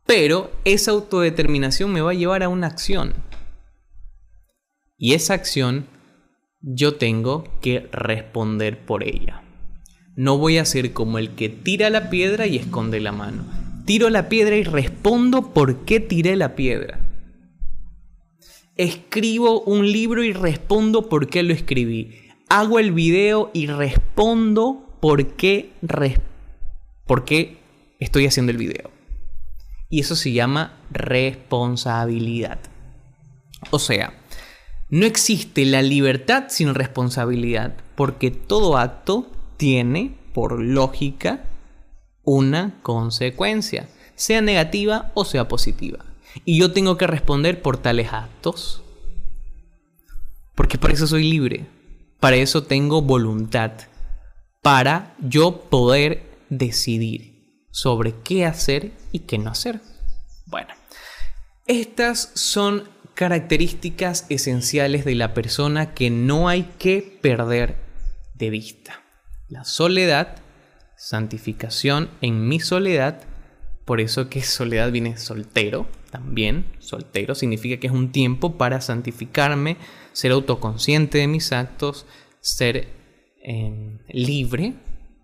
[0.08, 3.14] Pero esa autodeterminación me va a llevar a una acción.
[4.98, 5.86] Y esa acción
[6.60, 9.44] yo tengo que responder por ella.
[10.22, 13.44] No voy a ser como el que tira la piedra y esconde la mano.
[13.88, 17.00] Tiro la piedra y respondo por qué tiré la piedra.
[18.76, 22.20] Escribo un libro y respondo por qué lo escribí.
[22.50, 25.72] Hago el video y respondo por qué,
[27.08, 27.58] por qué
[28.00, 28.92] estoy haciendo el video.
[29.90, 32.60] Y eso se llama responsabilidad.
[33.72, 34.14] O sea,
[34.88, 39.32] no existe la libertad sin responsabilidad, porque todo acto
[39.62, 41.44] tiene, por lógica,
[42.24, 46.04] una consecuencia, sea negativa o sea positiva.
[46.46, 48.82] Y yo tengo que responder por tales actos.
[50.56, 51.68] Porque para eso soy libre.
[52.20, 53.74] Para eso tengo voluntad.
[54.64, 59.80] Para yo poder decidir sobre qué hacer y qué no hacer.
[60.48, 60.74] Bueno,
[61.68, 67.76] estas son características esenciales de la persona que no hay que perder
[68.34, 69.01] de vista.
[69.52, 70.38] La soledad,
[70.96, 73.22] santificación en mi soledad,
[73.84, 79.76] por eso que soledad viene soltero también, soltero significa que es un tiempo para santificarme,
[80.14, 82.06] ser autoconsciente de mis actos,
[82.40, 82.88] ser
[83.44, 84.76] eh, libre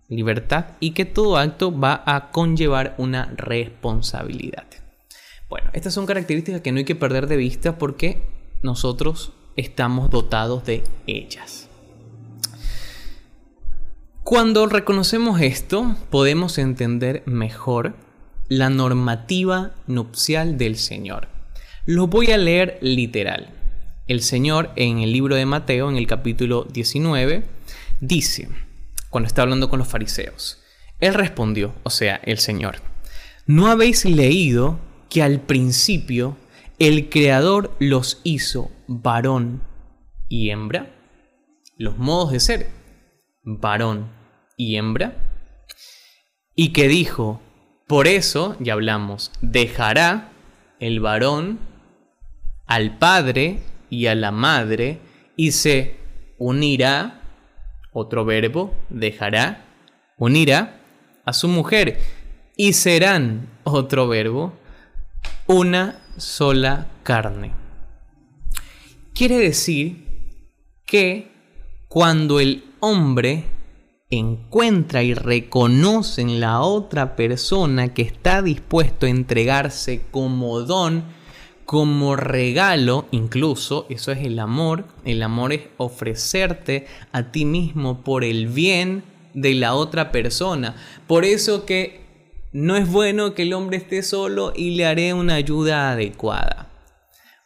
[0.10, 4.68] libertad y que todo acto va a conllevar una responsabilidad.
[5.48, 8.24] Bueno, estas son características que no hay que perder de vista porque
[8.62, 11.67] nosotros estamos dotados de ellas.
[14.30, 17.96] Cuando reconocemos esto, podemos entender mejor
[18.50, 21.30] la normativa nupcial del Señor.
[21.86, 23.54] Lo voy a leer literal.
[24.06, 27.46] El Señor en el libro de Mateo, en el capítulo 19,
[28.02, 28.50] dice,
[29.10, 30.62] cuando está hablando con los fariseos.
[31.00, 32.82] Él respondió, o sea, el Señor,
[33.46, 34.78] ¿no habéis leído
[35.10, 36.36] que al principio
[36.80, 39.64] el Creador los hizo varón
[40.28, 40.94] y hembra?
[41.78, 42.70] Los modos de ser,
[43.46, 44.17] varón
[44.58, 45.16] y hembra.
[46.56, 47.40] Y que dijo,
[47.88, 50.32] por eso, ya hablamos, dejará
[50.80, 51.60] el varón
[52.66, 55.00] al padre y a la madre
[55.38, 55.96] y se
[56.38, 57.22] unirá
[57.94, 59.66] otro verbo, dejará,
[60.18, 60.82] unirá
[61.26, 62.00] a su mujer
[62.58, 64.54] y serán, otro verbo,
[65.46, 67.54] una sola carne.
[69.14, 70.06] Quiere decir
[70.86, 71.32] que
[71.88, 73.46] cuando el hombre
[74.10, 81.04] encuentra y reconoce en la otra persona que está dispuesto a entregarse como don,
[81.66, 84.86] como regalo, incluso, eso es el amor.
[85.04, 89.04] El amor es ofrecerte a ti mismo por el bien
[89.34, 90.78] de la otra persona.
[91.08, 95.36] Por eso que no es bueno que el hombre esté solo y le haré una
[95.36, 96.70] ayuda adecuada.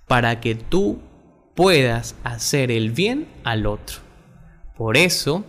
[0.07, 0.99] Para que tú
[1.55, 3.97] puedas hacer el bien al otro.
[4.77, 5.43] Por eso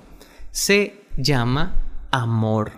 [0.50, 1.74] se llama
[2.10, 2.72] amor.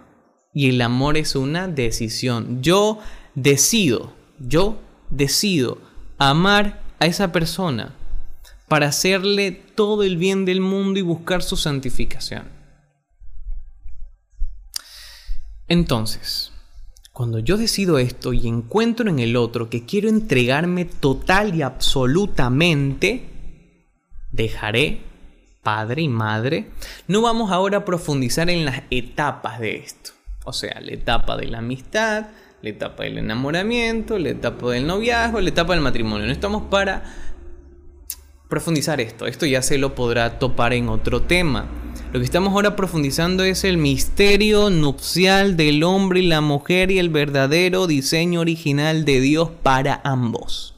[0.53, 2.63] Y el amor es una decisión.
[2.63, 3.01] Yo
[3.35, 4.79] decido, yo
[5.11, 5.79] decido
[6.19, 7.95] amar a esa persona
[8.69, 12.49] para hacerle todo el bien del mundo y buscar su santificación.
[15.69, 16.53] Entonces,
[17.13, 23.31] cuando yo decido esto y encuentro en el otro que quiero entregarme total y absolutamente,
[24.33, 25.01] dejaré
[25.65, 26.71] padre y madre.
[27.09, 30.13] No vamos ahora a profundizar en las etapas de esto.
[30.45, 32.27] O sea, la etapa de la amistad,
[32.63, 36.27] la etapa del enamoramiento, la etapa del noviazgo, la etapa del matrimonio.
[36.27, 37.03] No estamos para
[38.49, 39.27] profundizar esto.
[39.27, 41.67] Esto ya se lo podrá topar en otro tema.
[42.13, 47.01] Lo que estamos ahora profundizando es el misterio nupcial del hombre y la mujer y
[47.01, 50.77] el verdadero diseño original de Dios para ambos.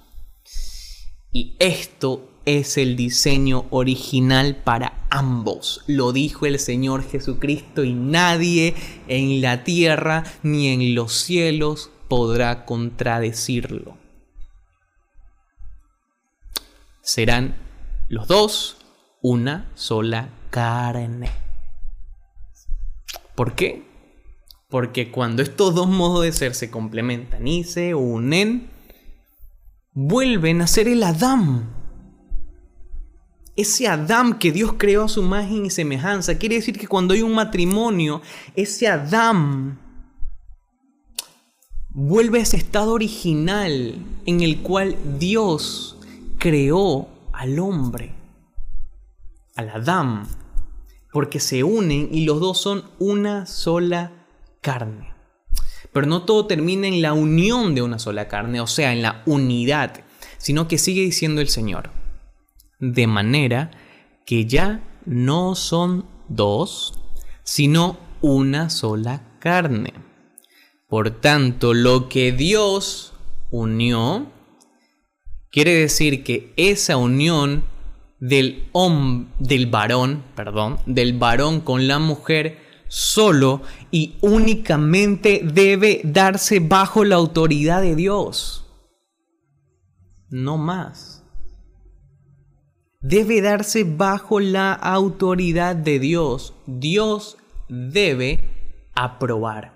[1.32, 5.82] Y esto es el diseño original para ambos.
[5.86, 8.74] Lo dijo el Señor Jesucristo y nadie
[9.08, 13.98] en la tierra ni en los cielos podrá contradecirlo.
[17.02, 17.56] Serán
[18.08, 18.78] los dos
[19.20, 21.30] una sola carne.
[23.34, 23.84] ¿Por qué?
[24.68, 28.70] Porque cuando estos dos modos de ser se complementan y se unen,
[29.92, 31.75] vuelven a ser el Adán.
[33.56, 36.38] Ese Adán que Dios creó a su imagen y semejanza.
[36.38, 38.20] Quiere decir que cuando hay un matrimonio,
[38.54, 39.78] ese Adán
[41.88, 43.96] vuelve a ese estado original
[44.26, 45.96] en el cual Dios
[46.38, 48.12] creó al hombre,
[49.54, 50.28] al Adán
[51.16, 54.12] porque se unen y los dos son una sola
[54.60, 55.14] carne.
[55.90, 59.22] Pero no todo termina en la unión de una sola carne, o sea, en la
[59.24, 60.04] unidad,
[60.36, 61.88] sino que sigue diciendo el Señor.
[62.78, 63.70] De manera
[64.24, 66.94] que ya no son dos,
[67.42, 69.94] sino una sola carne.
[70.88, 73.12] Por tanto, lo que Dios
[73.50, 74.30] unió,
[75.50, 77.64] quiere decir que esa unión
[78.20, 78.68] del,
[79.38, 82.58] del varón, perdón, del varón con la mujer
[82.88, 88.64] solo y únicamente debe darse bajo la autoridad de Dios.
[90.28, 91.15] No más.
[93.08, 96.54] Debe darse bajo la autoridad de Dios.
[96.66, 97.38] Dios
[97.68, 98.40] debe
[98.96, 99.72] aprobar.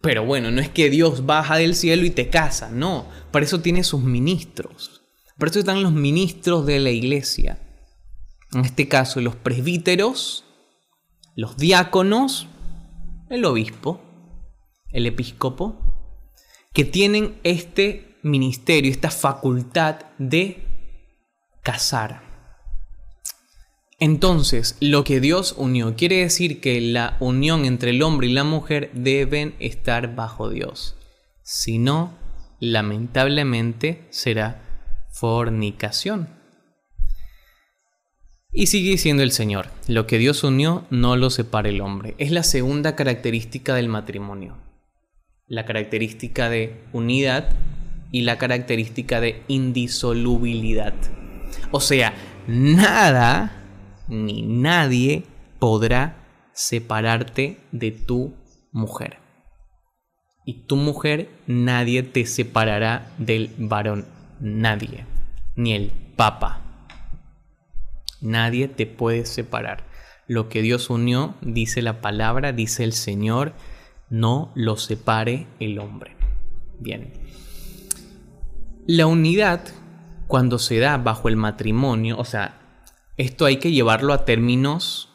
[0.00, 3.08] Pero bueno, no es que Dios baja del cielo y te casa, no.
[3.32, 5.02] Para eso tiene sus ministros.
[5.38, 7.58] Por eso están los ministros de la iglesia.
[8.52, 10.44] En este caso, los presbíteros,
[11.34, 12.46] los diáconos,
[13.28, 14.00] el obispo,
[14.92, 15.80] el episcopo,
[16.72, 20.64] que tienen este ministerio, esta facultad de
[21.64, 22.31] casar.
[24.02, 28.42] Entonces, lo que Dios unió quiere decir que la unión entre el hombre y la
[28.42, 30.96] mujer deben estar bajo Dios.
[31.44, 32.12] Si no,
[32.58, 34.60] lamentablemente será
[35.12, 36.28] fornicación.
[38.50, 42.16] Y sigue diciendo el Señor, lo que Dios unió no lo separa el hombre.
[42.18, 44.56] Es la segunda característica del matrimonio.
[45.46, 47.54] La característica de unidad
[48.10, 50.94] y la característica de indisolubilidad.
[51.70, 52.14] O sea,
[52.48, 53.61] nada
[54.12, 55.24] ni nadie
[55.58, 56.16] podrá
[56.52, 58.34] separarte de tu
[58.70, 59.18] mujer.
[60.44, 64.06] Y tu mujer nadie te separará del varón
[64.40, 65.06] nadie,
[65.56, 66.60] ni el Papa.
[68.20, 69.84] Nadie te puede separar.
[70.28, 73.54] Lo que Dios unió, dice la palabra, dice el Señor,
[74.10, 76.16] no lo separe el hombre.
[76.78, 77.12] Bien.
[78.86, 79.62] La unidad,
[80.26, 82.61] cuando se da bajo el matrimonio, o sea,
[83.22, 85.08] esto hay que llevarlo a términos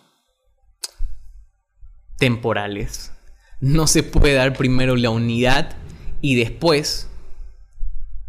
[2.17, 3.13] temporales.
[3.59, 5.75] No se puede dar primero la unidad
[6.21, 7.09] y después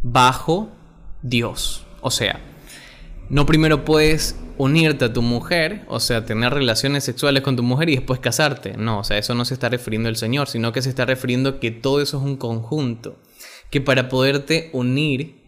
[0.02, 0.70] bajo
[1.22, 1.86] Dios.
[2.00, 2.40] O sea,
[3.28, 7.88] no primero puedes unirte a tu mujer, o sea, tener relaciones sexuales con tu mujer
[7.88, 8.76] y después casarte.
[8.76, 11.60] No, o sea, eso no se está refiriendo el Señor, sino que se está refiriendo
[11.60, 13.18] que todo eso es un conjunto.
[13.70, 15.38] Que para poderte unir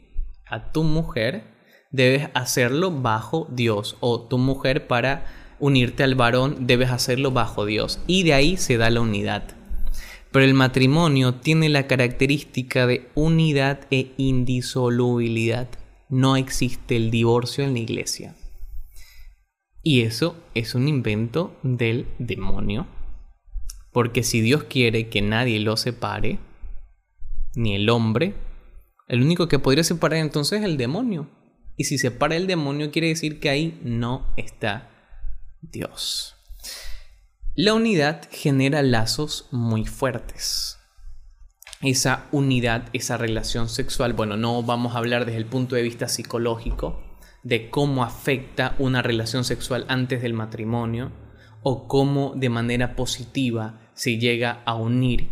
[0.46, 1.44] a tu mujer,
[1.90, 3.96] debes hacerlo bajo Dios.
[4.00, 5.26] O tu mujer para
[5.58, 8.00] unirte al varón, debes hacerlo bajo Dios.
[8.06, 9.44] Y de ahí se da la unidad.
[10.32, 15.68] Pero el matrimonio tiene la característica de unidad e indisolubilidad.
[16.08, 18.34] No existe el divorcio en la iglesia.
[19.82, 22.86] Y eso es un invento del demonio.
[23.92, 26.38] Porque si Dios quiere que nadie lo separe,
[27.56, 28.34] ni el hombre,
[29.08, 31.28] el único que podría separar entonces es el demonio.
[31.80, 34.90] Y si separa el demonio quiere decir que ahí no está
[35.62, 36.36] Dios.
[37.54, 40.76] La unidad genera lazos muy fuertes.
[41.80, 44.12] esa unidad, esa relación sexual.
[44.12, 47.02] Bueno, no vamos a hablar desde el punto de vista psicológico
[47.44, 51.12] de cómo afecta una relación sexual antes del matrimonio
[51.62, 55.30] o cómo de manera positiva se llega a unir,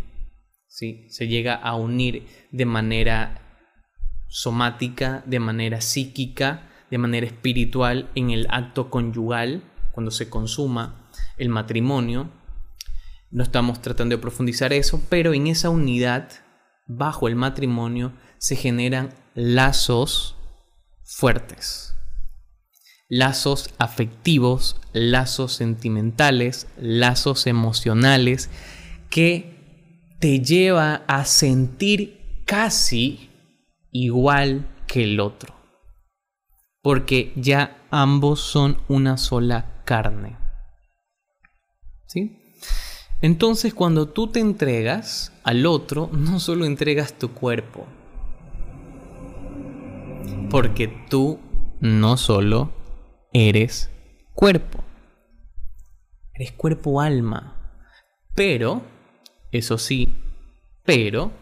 [0.66, 1.04] ¿sí?
[1.10, 3.47] se llega a unir de manera
[4.28, 9.62] somática, de manera psíquica, de manera espiritual en el acto conyugal,
[9.92, 12.30] cuando se consuma el matrimonio,
[13.30, 16.30] no estamos tratando de profundizar eso, pero en esa unidad,
[16.86, 20.36] bajo el matrimonio, se generan lazos
[21.02, 21.94] fuertes.
[23.10, 28.50] Lazos afectivos, lazos sentimentales, lazos emocionales
[29.10, 29.58] que
[30.20, 33.30] te lleva a sentir casi
[33.92, 35.54] igual que el otro.
[36.82, 40.36] Porque ya ambos son una sola carne.
[42.06, 42.38] ¿Sí?
[43.20, 47.86] Entonces cuando tú te entregas al otro, no solo entregas tu cuerpo,
[50.50, 51.40] porque tú
[51.80, 52.70] no solo
[53.32, 53.90] eres
[54.34, 54.84] cuerpo,
[56.32, 57.82] eres cuerpo-alma,
[58.36, 58.82] pero,
[59.50, 60.14] eso sí,
[60.84, 61.32] pero,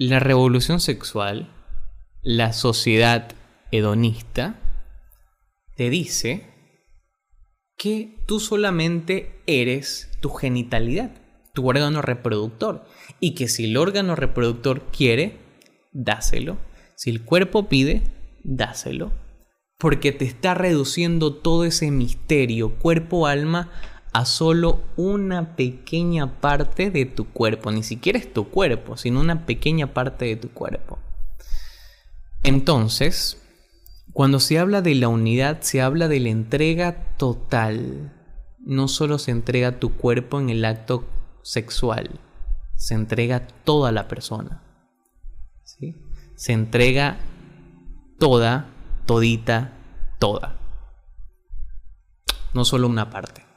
[0.00, 1.50] la revolución sexual,
[2.22, 3.32] la sociedad
[3.70, 4.58] hedonista,
[5.76, 6.46] te dice
[7.76, 11.10] que tú solamente eres tu genitalidad,
[11.52, 12.86] tu órgano reproductor,
[13.20, 15.36] y que si el órgano reproductor quiere,
[15.92, 16.56] dáselo.
[16.96, 18.02] Si el cuerpo pide,
[18.42, 19.12] dáselo.
[19.76, 23.70] Porque te está reduciendo todo ese misterio, cuerpo-alma,
[24.12, 27.70] a solo una pequeña parte de tu cuerpo.
[27.70, 30.98] Ni siquiera es tu cuerpo, sino una pequeña parte de tu cuerpo.
[32.42, 33.40] Entonces,
[34.12, 38.12] cuando se habla de la unidad, se habla de la entrega total.
[38.58, 41.04] No solo se entrega tu cuerpo en el acto
[41.42, 42.20] sexual,
[42.76, 44.62] se entrega toda la persona.
[45.64, 45.96] ¿sí?
[46.34, 47.18] Se entrega
[48.18, 48.66] toda,
[49.06, 49.72] todita,
[50.18, 50.56] toda.
[52.52, 53.49] No solo una parte.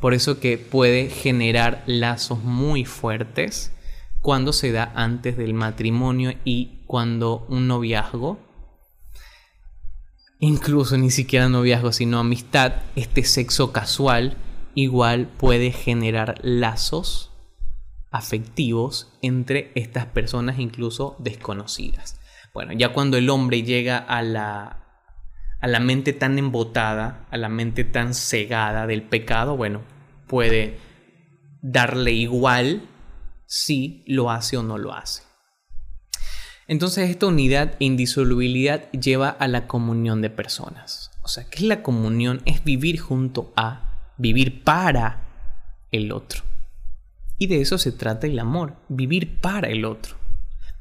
[0.00, 3.72] Por eso que puede generar lazos muy fuertes
[4.20, 8.38] cuando se da antes del matrimonio y cuando un noviazgo
[10.38, 14.36] incluso ni siquiera noviazgo, sino amistad, este sexo casual
[14.74, 17.32] igual puede generar lazos
[18.10, 22.20] afectivos entre estas personas incluso desconocidas.
[22.54, 24.87] Bueno, ya cuando el hombre llega a la
[25.60, 29.82] a la mente tan embotada, a la mente tan cegada del pecado, bueno,
[30.26, 30.78] puede
[31.62, 32.82] darle igual
[33.46, 35.22] si lo hace o no lo hace.
[36.68, 41.10] Entonces esta unidad e indisolubilidad lleva a la comunión de personas.
[41.22, 42.42] O sea, ¿qué es la comunión?
[42.44, 45.24] Es vivir junto a, vivir para
[45.90, 46.42] el otro.
[47.38, 50.16] Y de eso se trata el amor, vivir para el otro,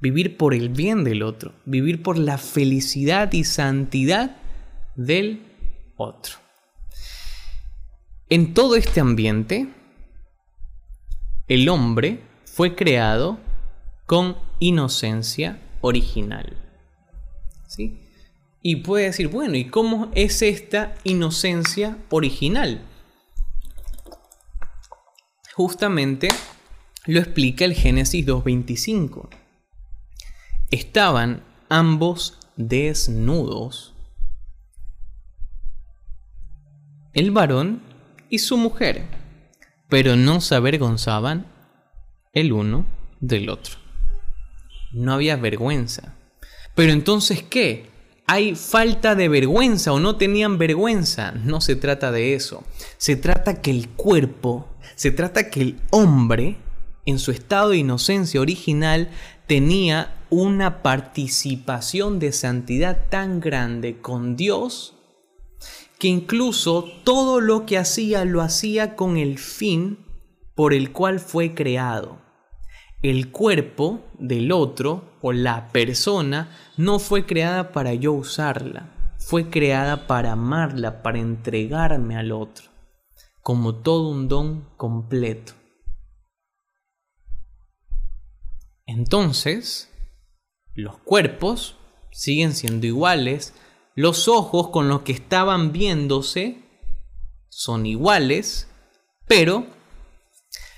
[0.01, 4.35] vivir por el bien del otro, vivir por la felicidad y santidad
[4.97, 5.41] del
[5.95, 6.35] otro.
[8.29, 9.69] En todo este ambiente,
[11.47, 13.39] el hombre fue creado
[14.05, 16.57] con inocencia original.
[17.67, 18.01] ¿Sí?
[18.61, 22.81] Y puede decir, bueno, ¿y cómo es esta inocencia original?
[25.53, 26.27] Justamente
[27.05, 29.29] lo explica el Génesis 2.25.
[30.69, 33.93] Estaban ambos desnudos,
[37.17, 37.81] el varón
[38.29, 39.03] y su mujer,
[39.89, 41.47] pero no se avergonzaban
[42.31, 42.85] el uno
[43.19, 43.87] del otro
[44.91, 46.13] no había vergüenza.
[46.75, 47.89] Pero entonces, ¿qué?
[48.25, 51.31] ¿Hay falta de vergüenza o no tenían vergüenza?
[51.31, 52.63] No se trata de eso.
[52.97, 56.57] Se trata que el cuerpo, se trata que el hombre,
[57.05, 59.09] en su estado de inocencia original,
[59.47, 64.96] tenía una participación de santidad tan grande con Dios
[65.99, 70.05] que incluso todo lo que hacía lo hacía con el fin
[70.55, 72.27] por el cual fue creado
[73.01, 80.07] el cuerpo del otro o la persona no fue creada para yo usarla, fue creada
[80.07, 82.69] para amarla, para entregarme al otro,
[83.41, 85.53] como todo un don completo.
[88.85, 89.91] Entonces,
[90.73, 91.77] los cuerpos
[92.11, 93.53] siguen siendo iguales,
[93.97, 96.61] los ojos con los que estaban viéndose
[97.49, 98.69] son iguales,
[99.27, 99.65] pero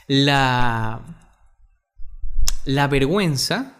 [0.08, 1.20] la
[2.64, 3.74] la vergüenza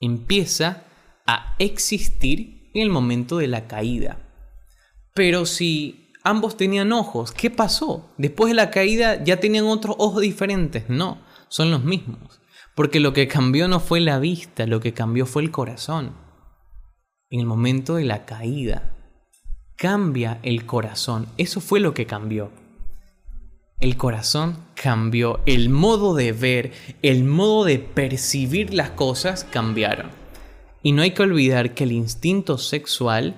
[0.00, 0.82] empieza
[1.24, 4.18] a existir en el momento de la caída.
[5.14, 8.10] Pero si ambos tenían ojos, ¿qué pasó?
[8.18, 10.88] Después de la caída ya tenían otros ojos diferentes.
[10.88, 11.18] No,
[11.48, 12.40] son los mismos.
[12.74, 16.23] Porque lo que cambió no fue la vista, lo que cambió fue el corazón.
[17.34, 18.92] En el momento de la caída,
[19.74, 21.26] cambia el corazón.
[21.36, 22.52] Eso fue lo que cambió.
[23.80, 26.70] El corazón cambió, el modo de ver,
[27.02, 30.12] el modo de percibir las cosas cambiaron.
[30.84, 33.34] Y no hay que olvidar que el instinto sexual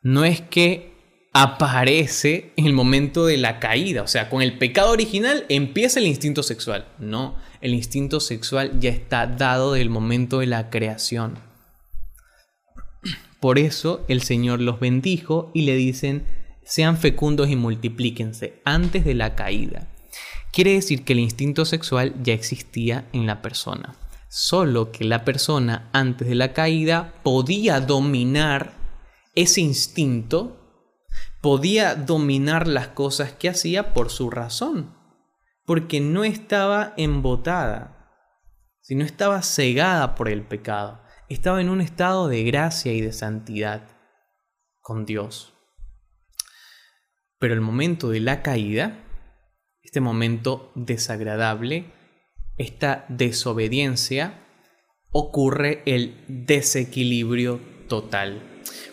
[0.00, 0.94] no es que
[1.32, 6.06] aparece en el momento de la caída, o sea, con el pecado original empieza el
[6.06, 6.86] instinto sexual.
[7.00, 11.52] No, el instinto sexual ya está dado del momento de la creación.
[13.44, 16.24] Por eso el Señor los bendijo y le dicen,
[16.64, 19.86] sean fecundos y multiplíquense antes de la caída.
[20.50, 23.96] Quiere decir que el instinto sexual ya existía en la persona,
[24.30, 28.72] solo que la persona antes de la caída podía dominar
[29.34, 30.56] ese instinto,
[31.42, 34.96] podía dominar las cosas que hacía por su razón,
[35.66, 38.08] porque no estaba embotada,
[38.80, 43.88] sino estaba cegada por el pecado, estaba en un estado de gracia y de santidad
[44.80, 45.54] con Dios.
[47.38, 49.04] Pero el momento de la caída,
[49.82, 51.92] este momento desagradable,
[52.56, 54.40] esta desobediencia,
[55.10, 58.42] ocurre el desequilibrio total.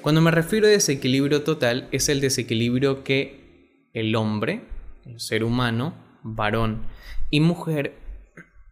[0.01, 4.67] Cuando me refiero a desequilibrio total, es el desequilibrio que el hombre,
[5.05, 6.87] el ser humano, varón
[7.29, 7.95] y mujer,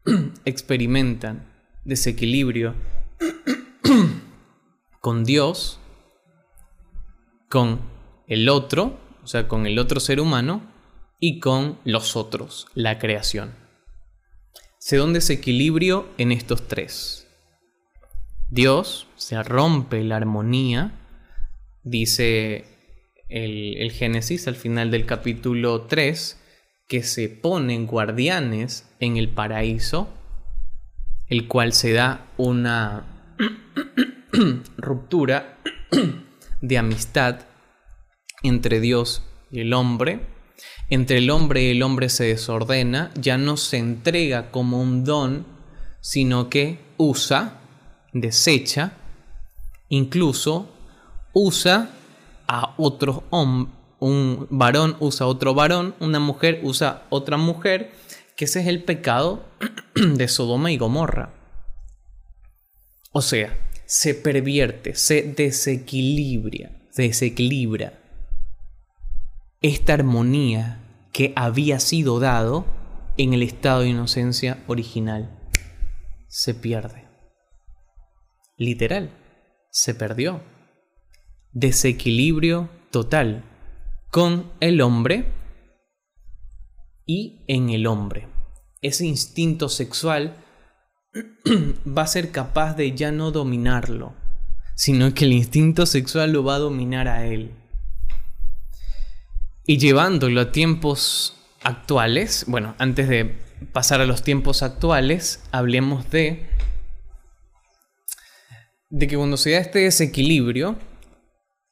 [0.45, 1.47] experimentan.
[1.85, 2.75] Desequilibrio
[5.01, 5.79] con Dios,
[7.49, 7.79] con
[8.27, 8.97] el otro
[9.29, 10.63] o sea, con el otro ser humano
[11.19, 13.53] y con los otros, la creación.
[14.79, 17.27] Se da un desequilibrio en estos tres.
[18.49, 20.99] Dios se rompe la armonía,
[21.83, 22.65] dice
[23.27, 26.41] el, el, Génesis al final del capítulo 3,
[26.87, 30.09] que se ponen guardianes en el paraíso,
[31.29, 33.05] el cual se da una
[34.77, 35.57] ruptura
[36.61, 37.41] de amistad
[38.43, 40.21] entre Dios y el hombre,
[40.89, 45.45] entre el hombre y el hombre se desordena, ya no se entrega como un don,
[46.01, 47.59] sino que usa,
[48.13, 48.93] desecha,
[49.89, 50.69] incluso
[51.33, 51.89] usa
[52.47, 57.91] a otro hombre, un varón usa a otro varón, una mujer usa a otra mujer,
[58.39, 59.45] que ese es el pecado
[59.95, 61.33] de Sodoma y Gomorra.
[63.11, 63.53] O sea,
[63.85, 67.99] se pervierte, se desequilibra, se desequilibra
[69.61, 70.79] esta armonía
[71.11, 72.65] que había sido dado
[73.17, 75.37] en el estado de inocencia original
[76.29, 77.09] se pierde.
[78.55, 79.11] Literal,
[79.69, 80.41] se perdió.
[81.51, 83.43] Desequilibrio total
[84.11, 85.38] con el hombre
[87.09, 88.27] y en el hombre.
[88.83, 90.35] Ese instinto sexual
[91.87, 94.13] va a ser capaz de ya no dominarlo,
[94.75, 97.51] sino que el instinto sexual lo va a dominar a él.
[99.65, 103.39] Y llevándolo a tiempos actuales, bueno, antes de
[103.73, 106.47] pasar a los tiempos actuales, hablemos de,
[108.91, 110.77] de que cuando se da este desequilibrio,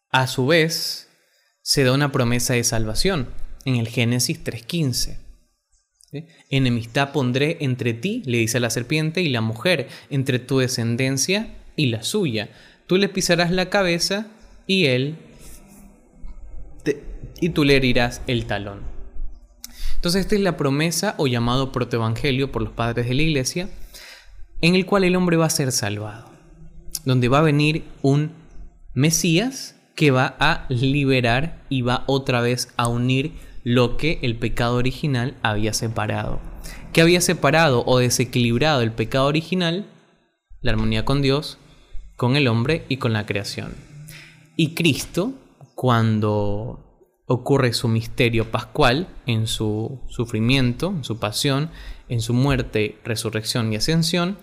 [0.09, 1.09] a su vez
[1.61, 3.29] se da una promesa de salvación
[3.65, 5.26] en el Génesis 3.15.
[6.49, 11.87] Enemistad pondré entre ti, le dice la serpiente, y la mujer, entre tu descendencia y
[11.87, 12.49] la suya.
[12.87, 14.27] Tú le pisarás la cabeza
[14.65, 15.17] y él
[17.39, 18.81] y tú le herirás el talón.
[19.95, 23.69] Entonces esta es la promesa o llamado protoevangelio por los padres de la iglesia,
[24.61, 26.31] en el cual el hombre va a ser salvado,
[27.05, 28.31] donde va a venir un
[28.93, 33.33] Mesías que va a liberar y va otra vez a unir
[33.69, 36.39] lo que el pecado original había separado.
[36.93, 39.85] ¿Qué había separado o desequilibrado el pecado original?
[40.61, 41.57] La armonía con Dios,
[42.15, 43.75] con el hombre y con la creación.
[44.55, 45.33] Y Cristo,
[45.75, 51.69] cuando ocurre su misterio pascual en su sufrimiento, en su pasión,
[52.07, 54.37] en su muerte, resurrección y ascensión,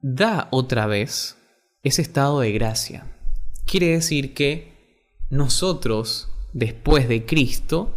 [0.00, 1.36] da otra vez
[1.84, 3.06] ese estado de gracia.
[3.64, 4.72] Quiere decir que
[5.30, 7.94] nosotros, después de Cristo,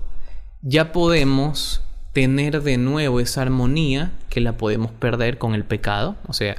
[0.61, 1.83] ya podemos
[2.13, 6.17] tener de nuevo esa armonía que la podemos perder con el pecado.
[6.27, 6.55] O sea,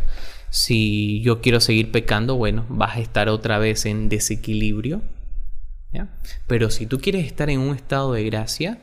[0.51, 5.03] si yo quiero seguir pecando, bueno, vas a estar otra vez en desequilibrio
[6.47, 8.83] pero si tú quieres estar en un estado de gracia,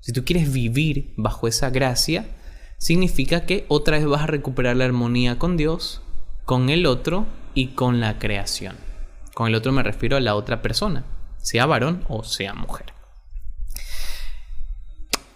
[0.00, 2.26] si tú quieres vivir bajo esa gracia,
[2.78, 6.02] significa que otra vez vas a recuperar la armonía con Dios,
[6.44, 8.76] con el otro y con la creación.
[9.34, 11.04] Con el otro me refiero a la otra persona,
[11.44, 12.86] sea varón o sea mujer.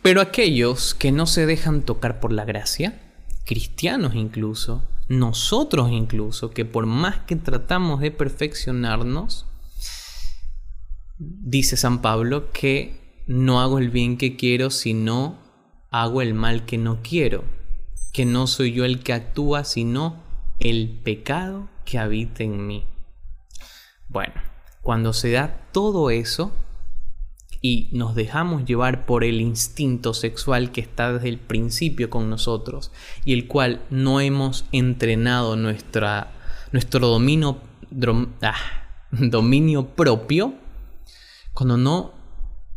[0.00, 2.98] Pero aquellos que no se dejan tocar por la gracia,
[3.44, 9.44] cristianos incluso, nosotros incluso, que por más que tratamos de perfeccionarnos,
[11.18, 15.38] dice San Pablo que no hago el bien que quiero, sino
[15.90, 17.44] hago el mal que no quiero,
[18.14, 20.22] que no soy yo el que actúa, sino
[20.58, 22.86] el pecado que habita en mí.
[24.08, 24.47] Bueno,
[24.88, 26.50] cuando se da todo eso
[27.60, 32.90] y nos dejamos llevar por el instinto sexual que está desde el principio con nosotros
[33.22, 36.32] y el cual no hemos entrenado nuestra,
[36.72, 37.58] nuestro dominio,
[38.40, 38.54] ah,
[39.10, 40.54] dominio propio,
[41.52, 42.14] cuando no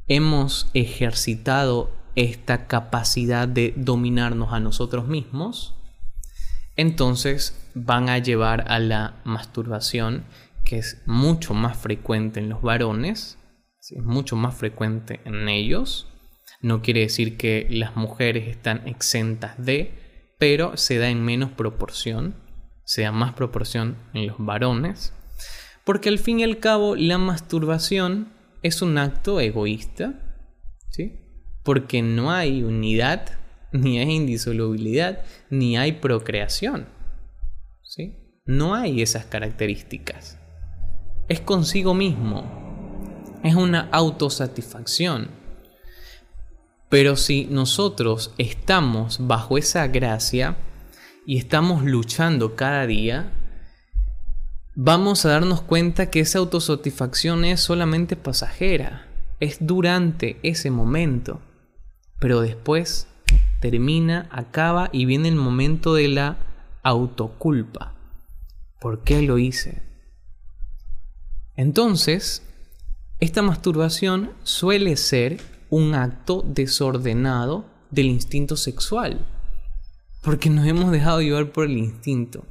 [0.10, 5.76] hemos ejercitado esta capacidad de dominarnos a nosotros mismos,
[6.76, 10.26] entonces van a llevar a la masturbación,
[10.72, 13.38] que es mucho más frecuente en los varones,
[13.90, 16.08] es mucho más frecuente en ellos.
[16.62, 19.92] No quiere decir que las mujeres están exentas de,
[20.40, 22.36] pero se da en menos proporción,
[22.86, 25.14] se da más proporción en los varones,
[25.84, 28.32] porque al fin y al cabo la masturbación
[28.64, 30.22] es un acto egoísta,
[30.90, 31.20] ¿sí?
[31.66, 33.40] porque no hay unidad,
[33.74, 36.88] ni hay indisolubilidad, ni hay procreación.
[37.84, 38.40] ¿sí?
[38.46, 40.38] No hay esas características.
[41.32, 42.44] Es consigo mismo.
[43.42, 45.30] Es una autosatisfacción.
[46.90, 50.58] Pero si nosotros estamos bajo esa gracia
[51.26, 53.32] y estamos luchando cada día,
[54.76, 59.08] vamos a darnos cuenta que esa autosatisfacción es solamente pasajera.
[59.40, 61.40] Es durante ese momento.
[62.20, 63.08] Pero después
[63.62, 66.40] termina, acaba y viene el momento de la
[66.84, 67.96] autoculpa.
[68.82, 69.91] ¿Por qué lo hice?
[71.62, 72.42] Entonces,
[73.20, 75.40] esta masturbación suele ser
[75.70, 79.28] un acto desordenado del instinto sexual,
[80.24, 82.48] porque nos hemos dejado llevar por el instinto.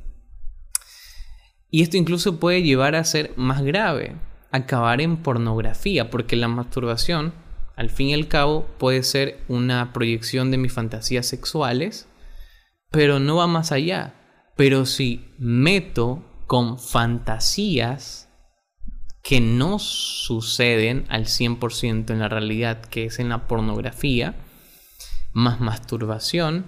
[1.73, 4.15] Y esto incluso puede llevar a ser más grave,
[4.53, 7.33] acabar en pornografía, porque la masturbación
[7.75, 12.07] al fin y al cabo puede ser una proyección de mis fantasías sexuales,
[12.93, 14.15] pero no va más allá.
[14.57, 18.20] Pero si meto con fantasías
[19.23, 24.35] que no suceden al 100% en la realidad, que es en la pornografía,
[25.33, 26.67] más masturbación,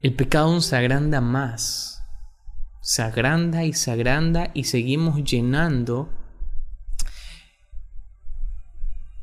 [0.00, 2.02] el pecado se agranda más.
[2.80, 6.08] Se agranda y se agranda y seguimos llenando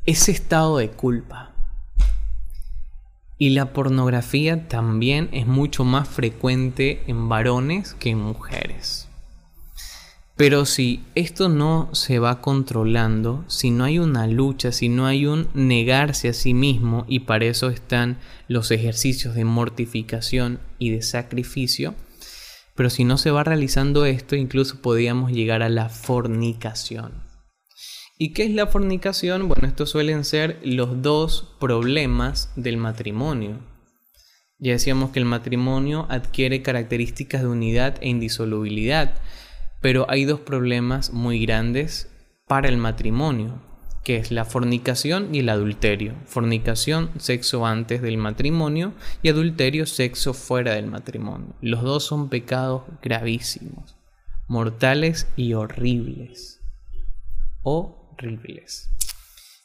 [0.04, 1.52] ese estado de culpa.
[3.38, 9.08] Y la pornografía también es mucho más frecuente en varones que en mujeres.
[10.36, 15.26] Pero si esto no se va controlando, si no hay una lucha, si no hay
[15.26, 18.18] un negarse a sí mismo, y para eso están
[18.48, 21.94] los ejercicios de mortificación y de sacrificio,
[22.74, 27.22] pero si no se va realizando esto, incluso podríamos llegar a la fornicación.
[28.18, 29.48] ¿Y qué es la fornicación?
[29.48, 33.60] Bueno, estos suelen ser los dos problemas del matrimonio.
[34.58, 39.20] Ya decíamos que el matrimonio adquiere características de unidad e indisolubilidad,
[39.84, 42.10] pero hay dos problemas muy grandes
[42.48, 43.60] para el matrimonio,
[44.02, 46.14] que es la fornicación y el adulterio.
[46.24, 51.54] Fornicación, sexo antes del matrimonio, y adulterio, sexo fuera del matrimonio.
[51.60, 53.94] Los dos son pecados gravísimos,
[54.48, 56.62] mortales y horribles.
[57.62, 58.88] Horribles.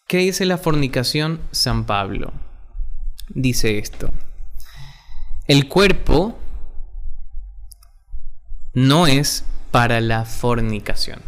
[0.06, 2.34] ¿Qué dice la fornicación San Pablo?
[3.30, 4.10] Dice esto.
[5.48, 6.38] El cuerpo
[8.74, 11.20] no es para la fornicación.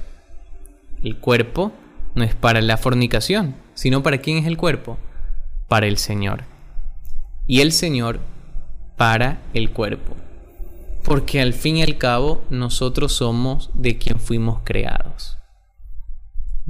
[1.03, 1.71] El cuerpo
[2.15, 4.97] no es para la fornicación, sino para quién es el cuerpo?
[5.67, 6.43] Para el Señor.
[7.47, 8.19] Y el Señor
[8.97, 10.15] para el cuerpo.
[11.03, 15.37] Porque al fin y al cabo nosotros somos de quien fuimos creados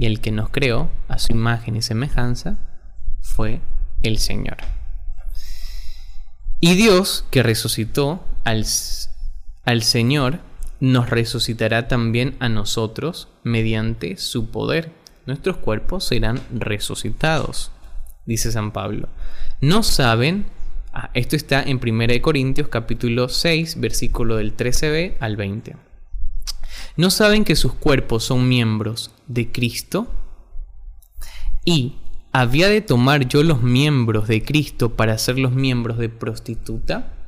[0.02, 2.56] y el que nos creó a su imagen y semejanza
[3.20, 3.60] fue
[4.02, 4.56] el Señor.
[6.60, 8.64] Y Dios, que resucitó al,
[9.64, 10.40] al Señor,
[10.82, 14.90] nos resucitará también a nosotros mediante su poder.
[15.26, 17.70] Nuestros cuerpos serán resucitados,
[18.26, 19.08] dice San Pablo.
[19.60, 20.44] No saben,
[20.92, 25.76] ah, esto está en 1 Corintios capítulo 6, versículo del 13b al 20.
[26.96, 30.08] ¿No saben que sus cuerpos son miembros de Cristo?
[31.64, 31.94] Y
[32.32, 37.21] ¿había de tomar yo los miembros de Cristo para ser los miembros de prostituta?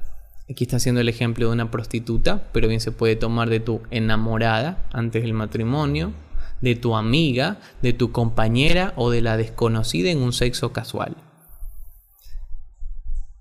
[0.48, 3.80] Aquí está haciendo el ejemplo de una prostituta, pero bien se puede tomar de tu
[3.90, 6.12] enamorada antes del matrimonio,
[6.60, 11.16] de tu amiga, de tu compañera o de la desconocida en un sexo casual.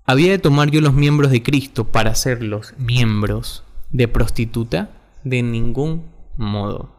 [0.06, 4.90] ¿Había de tomar yo los miembros de Cristo para hacerlos miembros de prostituta?
[5.24, 6.94] De ningún modo.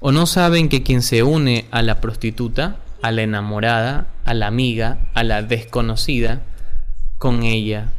[0.00, 4.46] ¿O no saben que quien se une a la prostituta, a la enamorada, a la
[4.46, 6.42] amiga, a la desconocida,
[7.18, 7.92] con ella?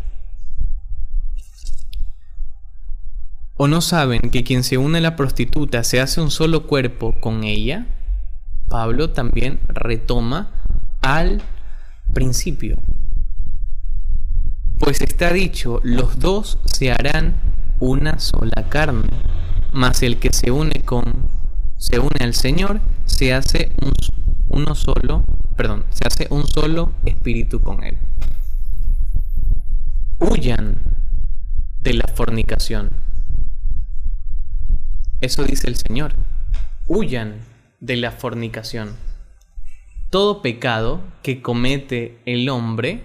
[3.60, 7.14] ¿O no saben que quien se une a la prostituta se hace un solo cuerpo
[7.20, 7.88] con ella?
[8.68, 10.52] Pablo también retoma
[11.02, 11.42] al
[12.14, 12.78] principio.
[14.78, 17.42] Pues está dicho, los dos se harán
[17.80, 19.10] una sola carne,
[19.72, 21.28] mas el que se une con
[21.78, 23.94] se une al Señor se hace un,
[24.50, 25.24] uno solo,
[25.56, 27.98] perdón, se hace un solo espíritu con él.
[30.20, 30.78] Huyan
[31.82, 33.07] de la fornicación.
[35.20, 36.14] Eso dice el Señor.
[36.86, 37.40] Huyan
[37.80, 38.96] de la fornicación.
[40.12, 43.04] Todo pecado que comete el hombre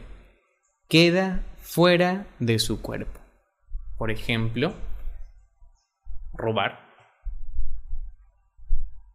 [0.88, 3.18] queda fuera de su cuerpo.
[3.96, 4.74] Por ejemplo,
[6.34, 6.80] robar,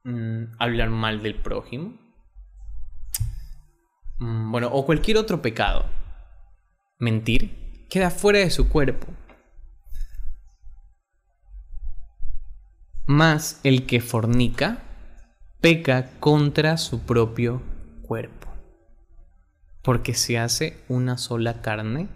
[0.04, 1.94] mm, hablar mal del prójimo,
[4.18, 5.86] mm, bueno, o cualquier otro pecado.
[6.98, 9.08] Mentir queda fuera de su cuerpo.
[13.08, 14.84] Más el que fornica
[15.62, 17.62] peca contra su propio
[18.02, 18.50] cuerpo,
[19.82, 22.10] porque se hace una sola carne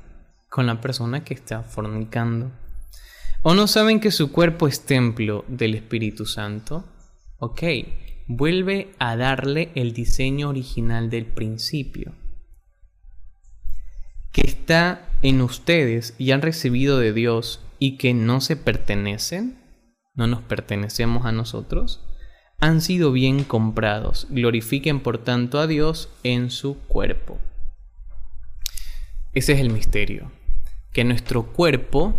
[0.49, 2.51] con la persona que está fornicando.
[3.41, 6.83] ¿O no saben que su cuerpo es templo del Espíritu Santo?
[7.39, 7.63] Ok,
[8.27, 12.11] vuelve a darle el diseño original del principio.
[14.33, 19.60] Que está en ustedes y han recibido de Dios y que no se pertenecen,
[20.13, 22.03] no nos pertenecemos a nosotros,
[22.59, 24.27] han sido bien comprados.
[24.29, 27.39] Glorifiquen por tanto a Dios en su cuerpo.
[29.33, 30.31] Ese es el misterio
[30.91, 32.15] que nuestro cuerpo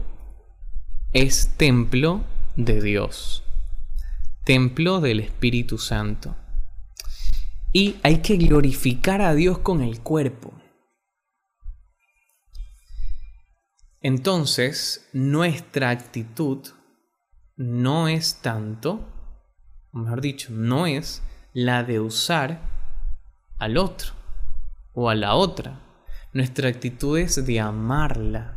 [1.12, 2.24] es templo
[2.56, 3.44] de Dios,
[4.44, 6.34] templo del Espíritu Santo.
[7.72, 10.52] Y hay que glorificar a Dios con el cuerpo.
[14.00, 16.66] Entonces, nuestra actitud
[17.56, 19.00] no es tanto,
[19.92, 21.22] o mejor dicho, no es
[21.52, 22.60] la de usar
[23.58, 24.12] al otro
[24.94, 25.80] o a la otra.
[26.32, 28.54] Nuestra actitud es de amarla,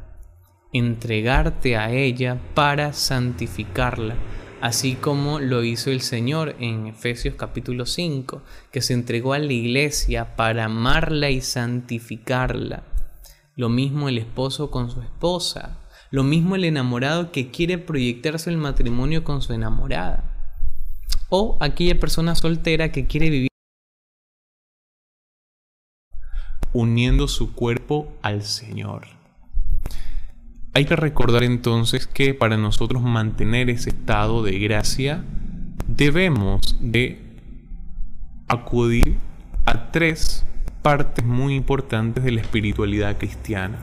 [0.71, 4.15] entregarte a ella para santificarla,
[4.61, 8.41] así como lo hizo el Señor en Efesios capítulo 5,
[8.71, 12.83] que se entregó a la iglesia para amarla y santificarla.
[13.57, 15.84] Lo mismo el esposo con su esposa,
[16.15, 20.23] lo mismo el enamorado que quiere proyectarse el matrimonio con su enamorada,
[21.27, 23.49] o aquella persona soltera que quiere vivir
[26.71, 29.07] uniendo su cuerpo al Señor.
[30.73, 35.21] Hay que recordar entonces que para nosotros mantener ese estado de gracia
[35.85, 37.19] debemos de
[38.47, 39.17] acudir
[39.65, 40.45] a tres
[40.81, 43.79] partes muy importantes de la espiritualidad cristiana,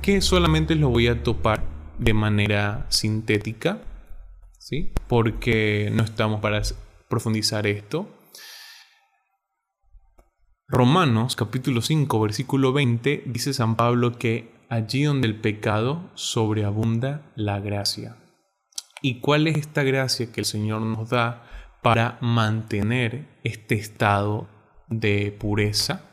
[0.00, 1.62] que solamente lo voy a topar
[1.98, 3.82] de manera sintética,
[4.58, 4.92] ¿sí?
[5.08, 6.62] porque no estamos para
[7.08, 8.08] profundizar esto.
[10.68, 17.58] Romanos capítulo 5 versículo 20 dice San Pablo que allí donde el pecado sobreabunda la
[17.60, 18.16] gracia.
[19.02, 21.46] ¿Y cuál es esta gracia que el Señor nos da
[21.82, 24.48] para mantener este estado
[24.88, 26.09] de pureza,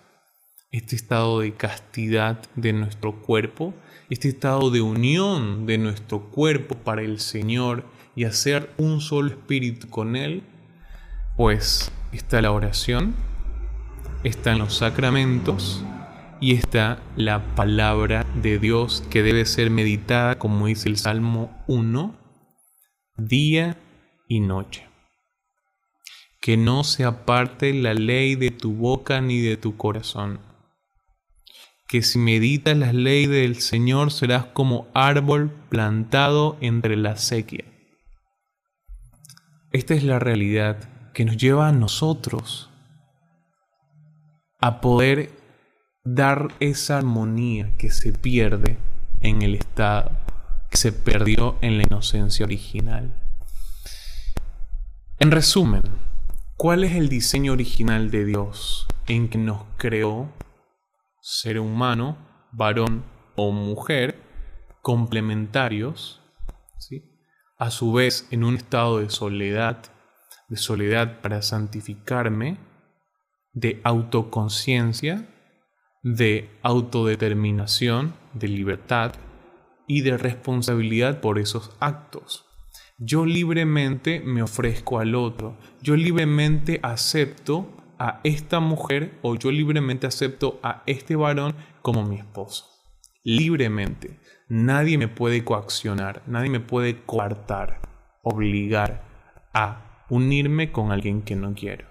[0.72, 3.74] este estado de castidad de nuestro cuerpo,
[4.10, 9.90] este estado de unión de nuestro cuerpo para el Señor y hacer un solo espíritu
[9.90, 10.44] con Él?
[11.36, 13.16] Pues está la oración,
[14.24, 15.84] están los sacramentos,
[16.40, 22.16] y está la palabra de Dios que debe ser meditada, como dice el Salmo 1,
[23.18, 23.78] día
[24.28, 24.88] y noche.
[26.40, 30.40] Que no se aparte la ley de tu boca ni de tu corazón.
[31.88, 37.66] Que si meditas la ley del Señor serás como árbol plantado entre la sequía.
[39.72, 40.78] Esta es la realidad
[41.14, 42.70] que nos lleva a nosotros
[44.60, 45.32] a poder
[46.04, 48.78] dar esa armonía que se pierde
[49.22, 50.12] en el estado,
[50.70, 53.14] que se perdió en la inocencia original.
[55.20, 55.84] En resumen,
[56.56, 60.30] ¿cuál es el diseño original de Dios en que nos creó
[61.30, 62.18] ser humano,
[62.54, 63.04] varón
[63.36, 64.16] o mujer,
[64.82, 66.22] complementarios,
[67.58, 69.84] a su vez en un estado de soledad,
[70.48, 72.58] de soledad para santificarme,
[73.52, 75.28] de autoconciencia,
[76.02, 79.12] de autodeterminación, de libertad
[79.86, 82.46] y de responsabilidad por esos actos.
[83.00, 90.08] Yo libremente me ofrezco al otro, yo libremente acepto a esta mujer o yo libremente
[90.08, 92.66] acepto a este varón como mi esposo.
[93.24, 94.20] Libremente.
[94.50, 97.82] Nadie me puede coaccionar, nadie me puede coartar,
[98.24, 99.04] obligar
[99.54, 101.86] a unirme con alguien que no quiero.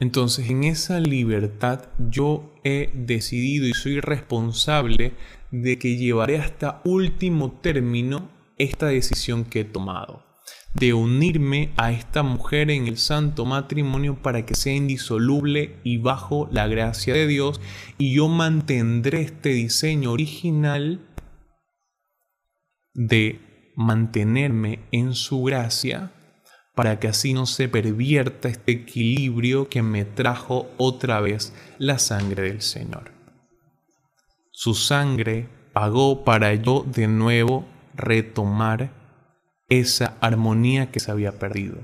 [0.00, 5.12] Entonces en esa libertad yo he decidido y soy responsable
[5.50, 10.29] de que llevaré hasta último término esta decisión que he tomado
[10.74, 16.48] de unirme a esta mujer en el santo matrimonio para que sea indisoluble y bajo
[16.52, 17.60] la gracia de Dios
[17.98, 21.00] y yo mantendré este diseño original
[22.94, 23.40] de
[23.76, 26.12] mantenerme en su gracia
[26.74, 32.44] para que así no se pervierta este equilibrio que me trajo otra vez la sangre
[32.44, 33.12] del Señor.
[34.52, 38.99] Su sangre pagó para yo de nuevo retomar
[39.70, 41.78] esa armonía que se había perdido.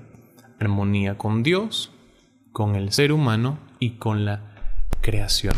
[0.61, 1.91] Armonía con Dios,
[2.53, 4.43] con el ser humano y con la
[5.01, 5.55] creación.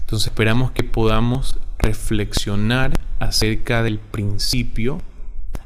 [0.00, 5.00] Entonces esperamos que podamos reflexionar acerca del principio,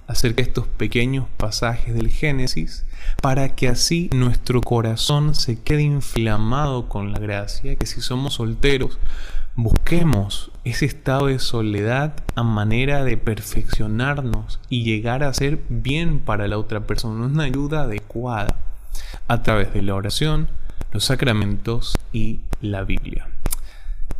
[0.06, 2.86] acerca de estos pequeños pasajes del Génesis,
[3.20, 8.98] para que así nuestro corazón se quede inflamado con la gracia, que si somos solteros
[9.56, 16.48] Busquemos ese estado de soledad a manera de perfeccionarnos y llegar a ser bien para
[16.48, 18.56] la otra persona, una ayuda adecuada
[19.28, 20.48] a través de la oración,
[20.90, 23.28] los sacramentos y la Biblia.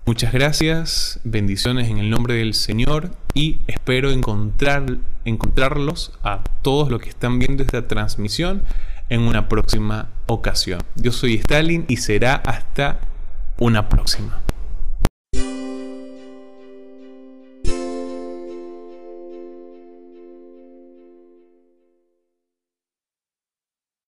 [0.07, 7.03] Muchas gracias, bendiciones en el nombre del Señor y espero encontrar, encontrarlos a todos los
[7.03, 8.63] que están viendo esta transmisión
[9.09, 10.81] en una próxima ocasión.
[10.95, 13.01] Yo soy Stalin y será hasta
[13.59, 14.44] una próxima.
[15.35, 15.64] you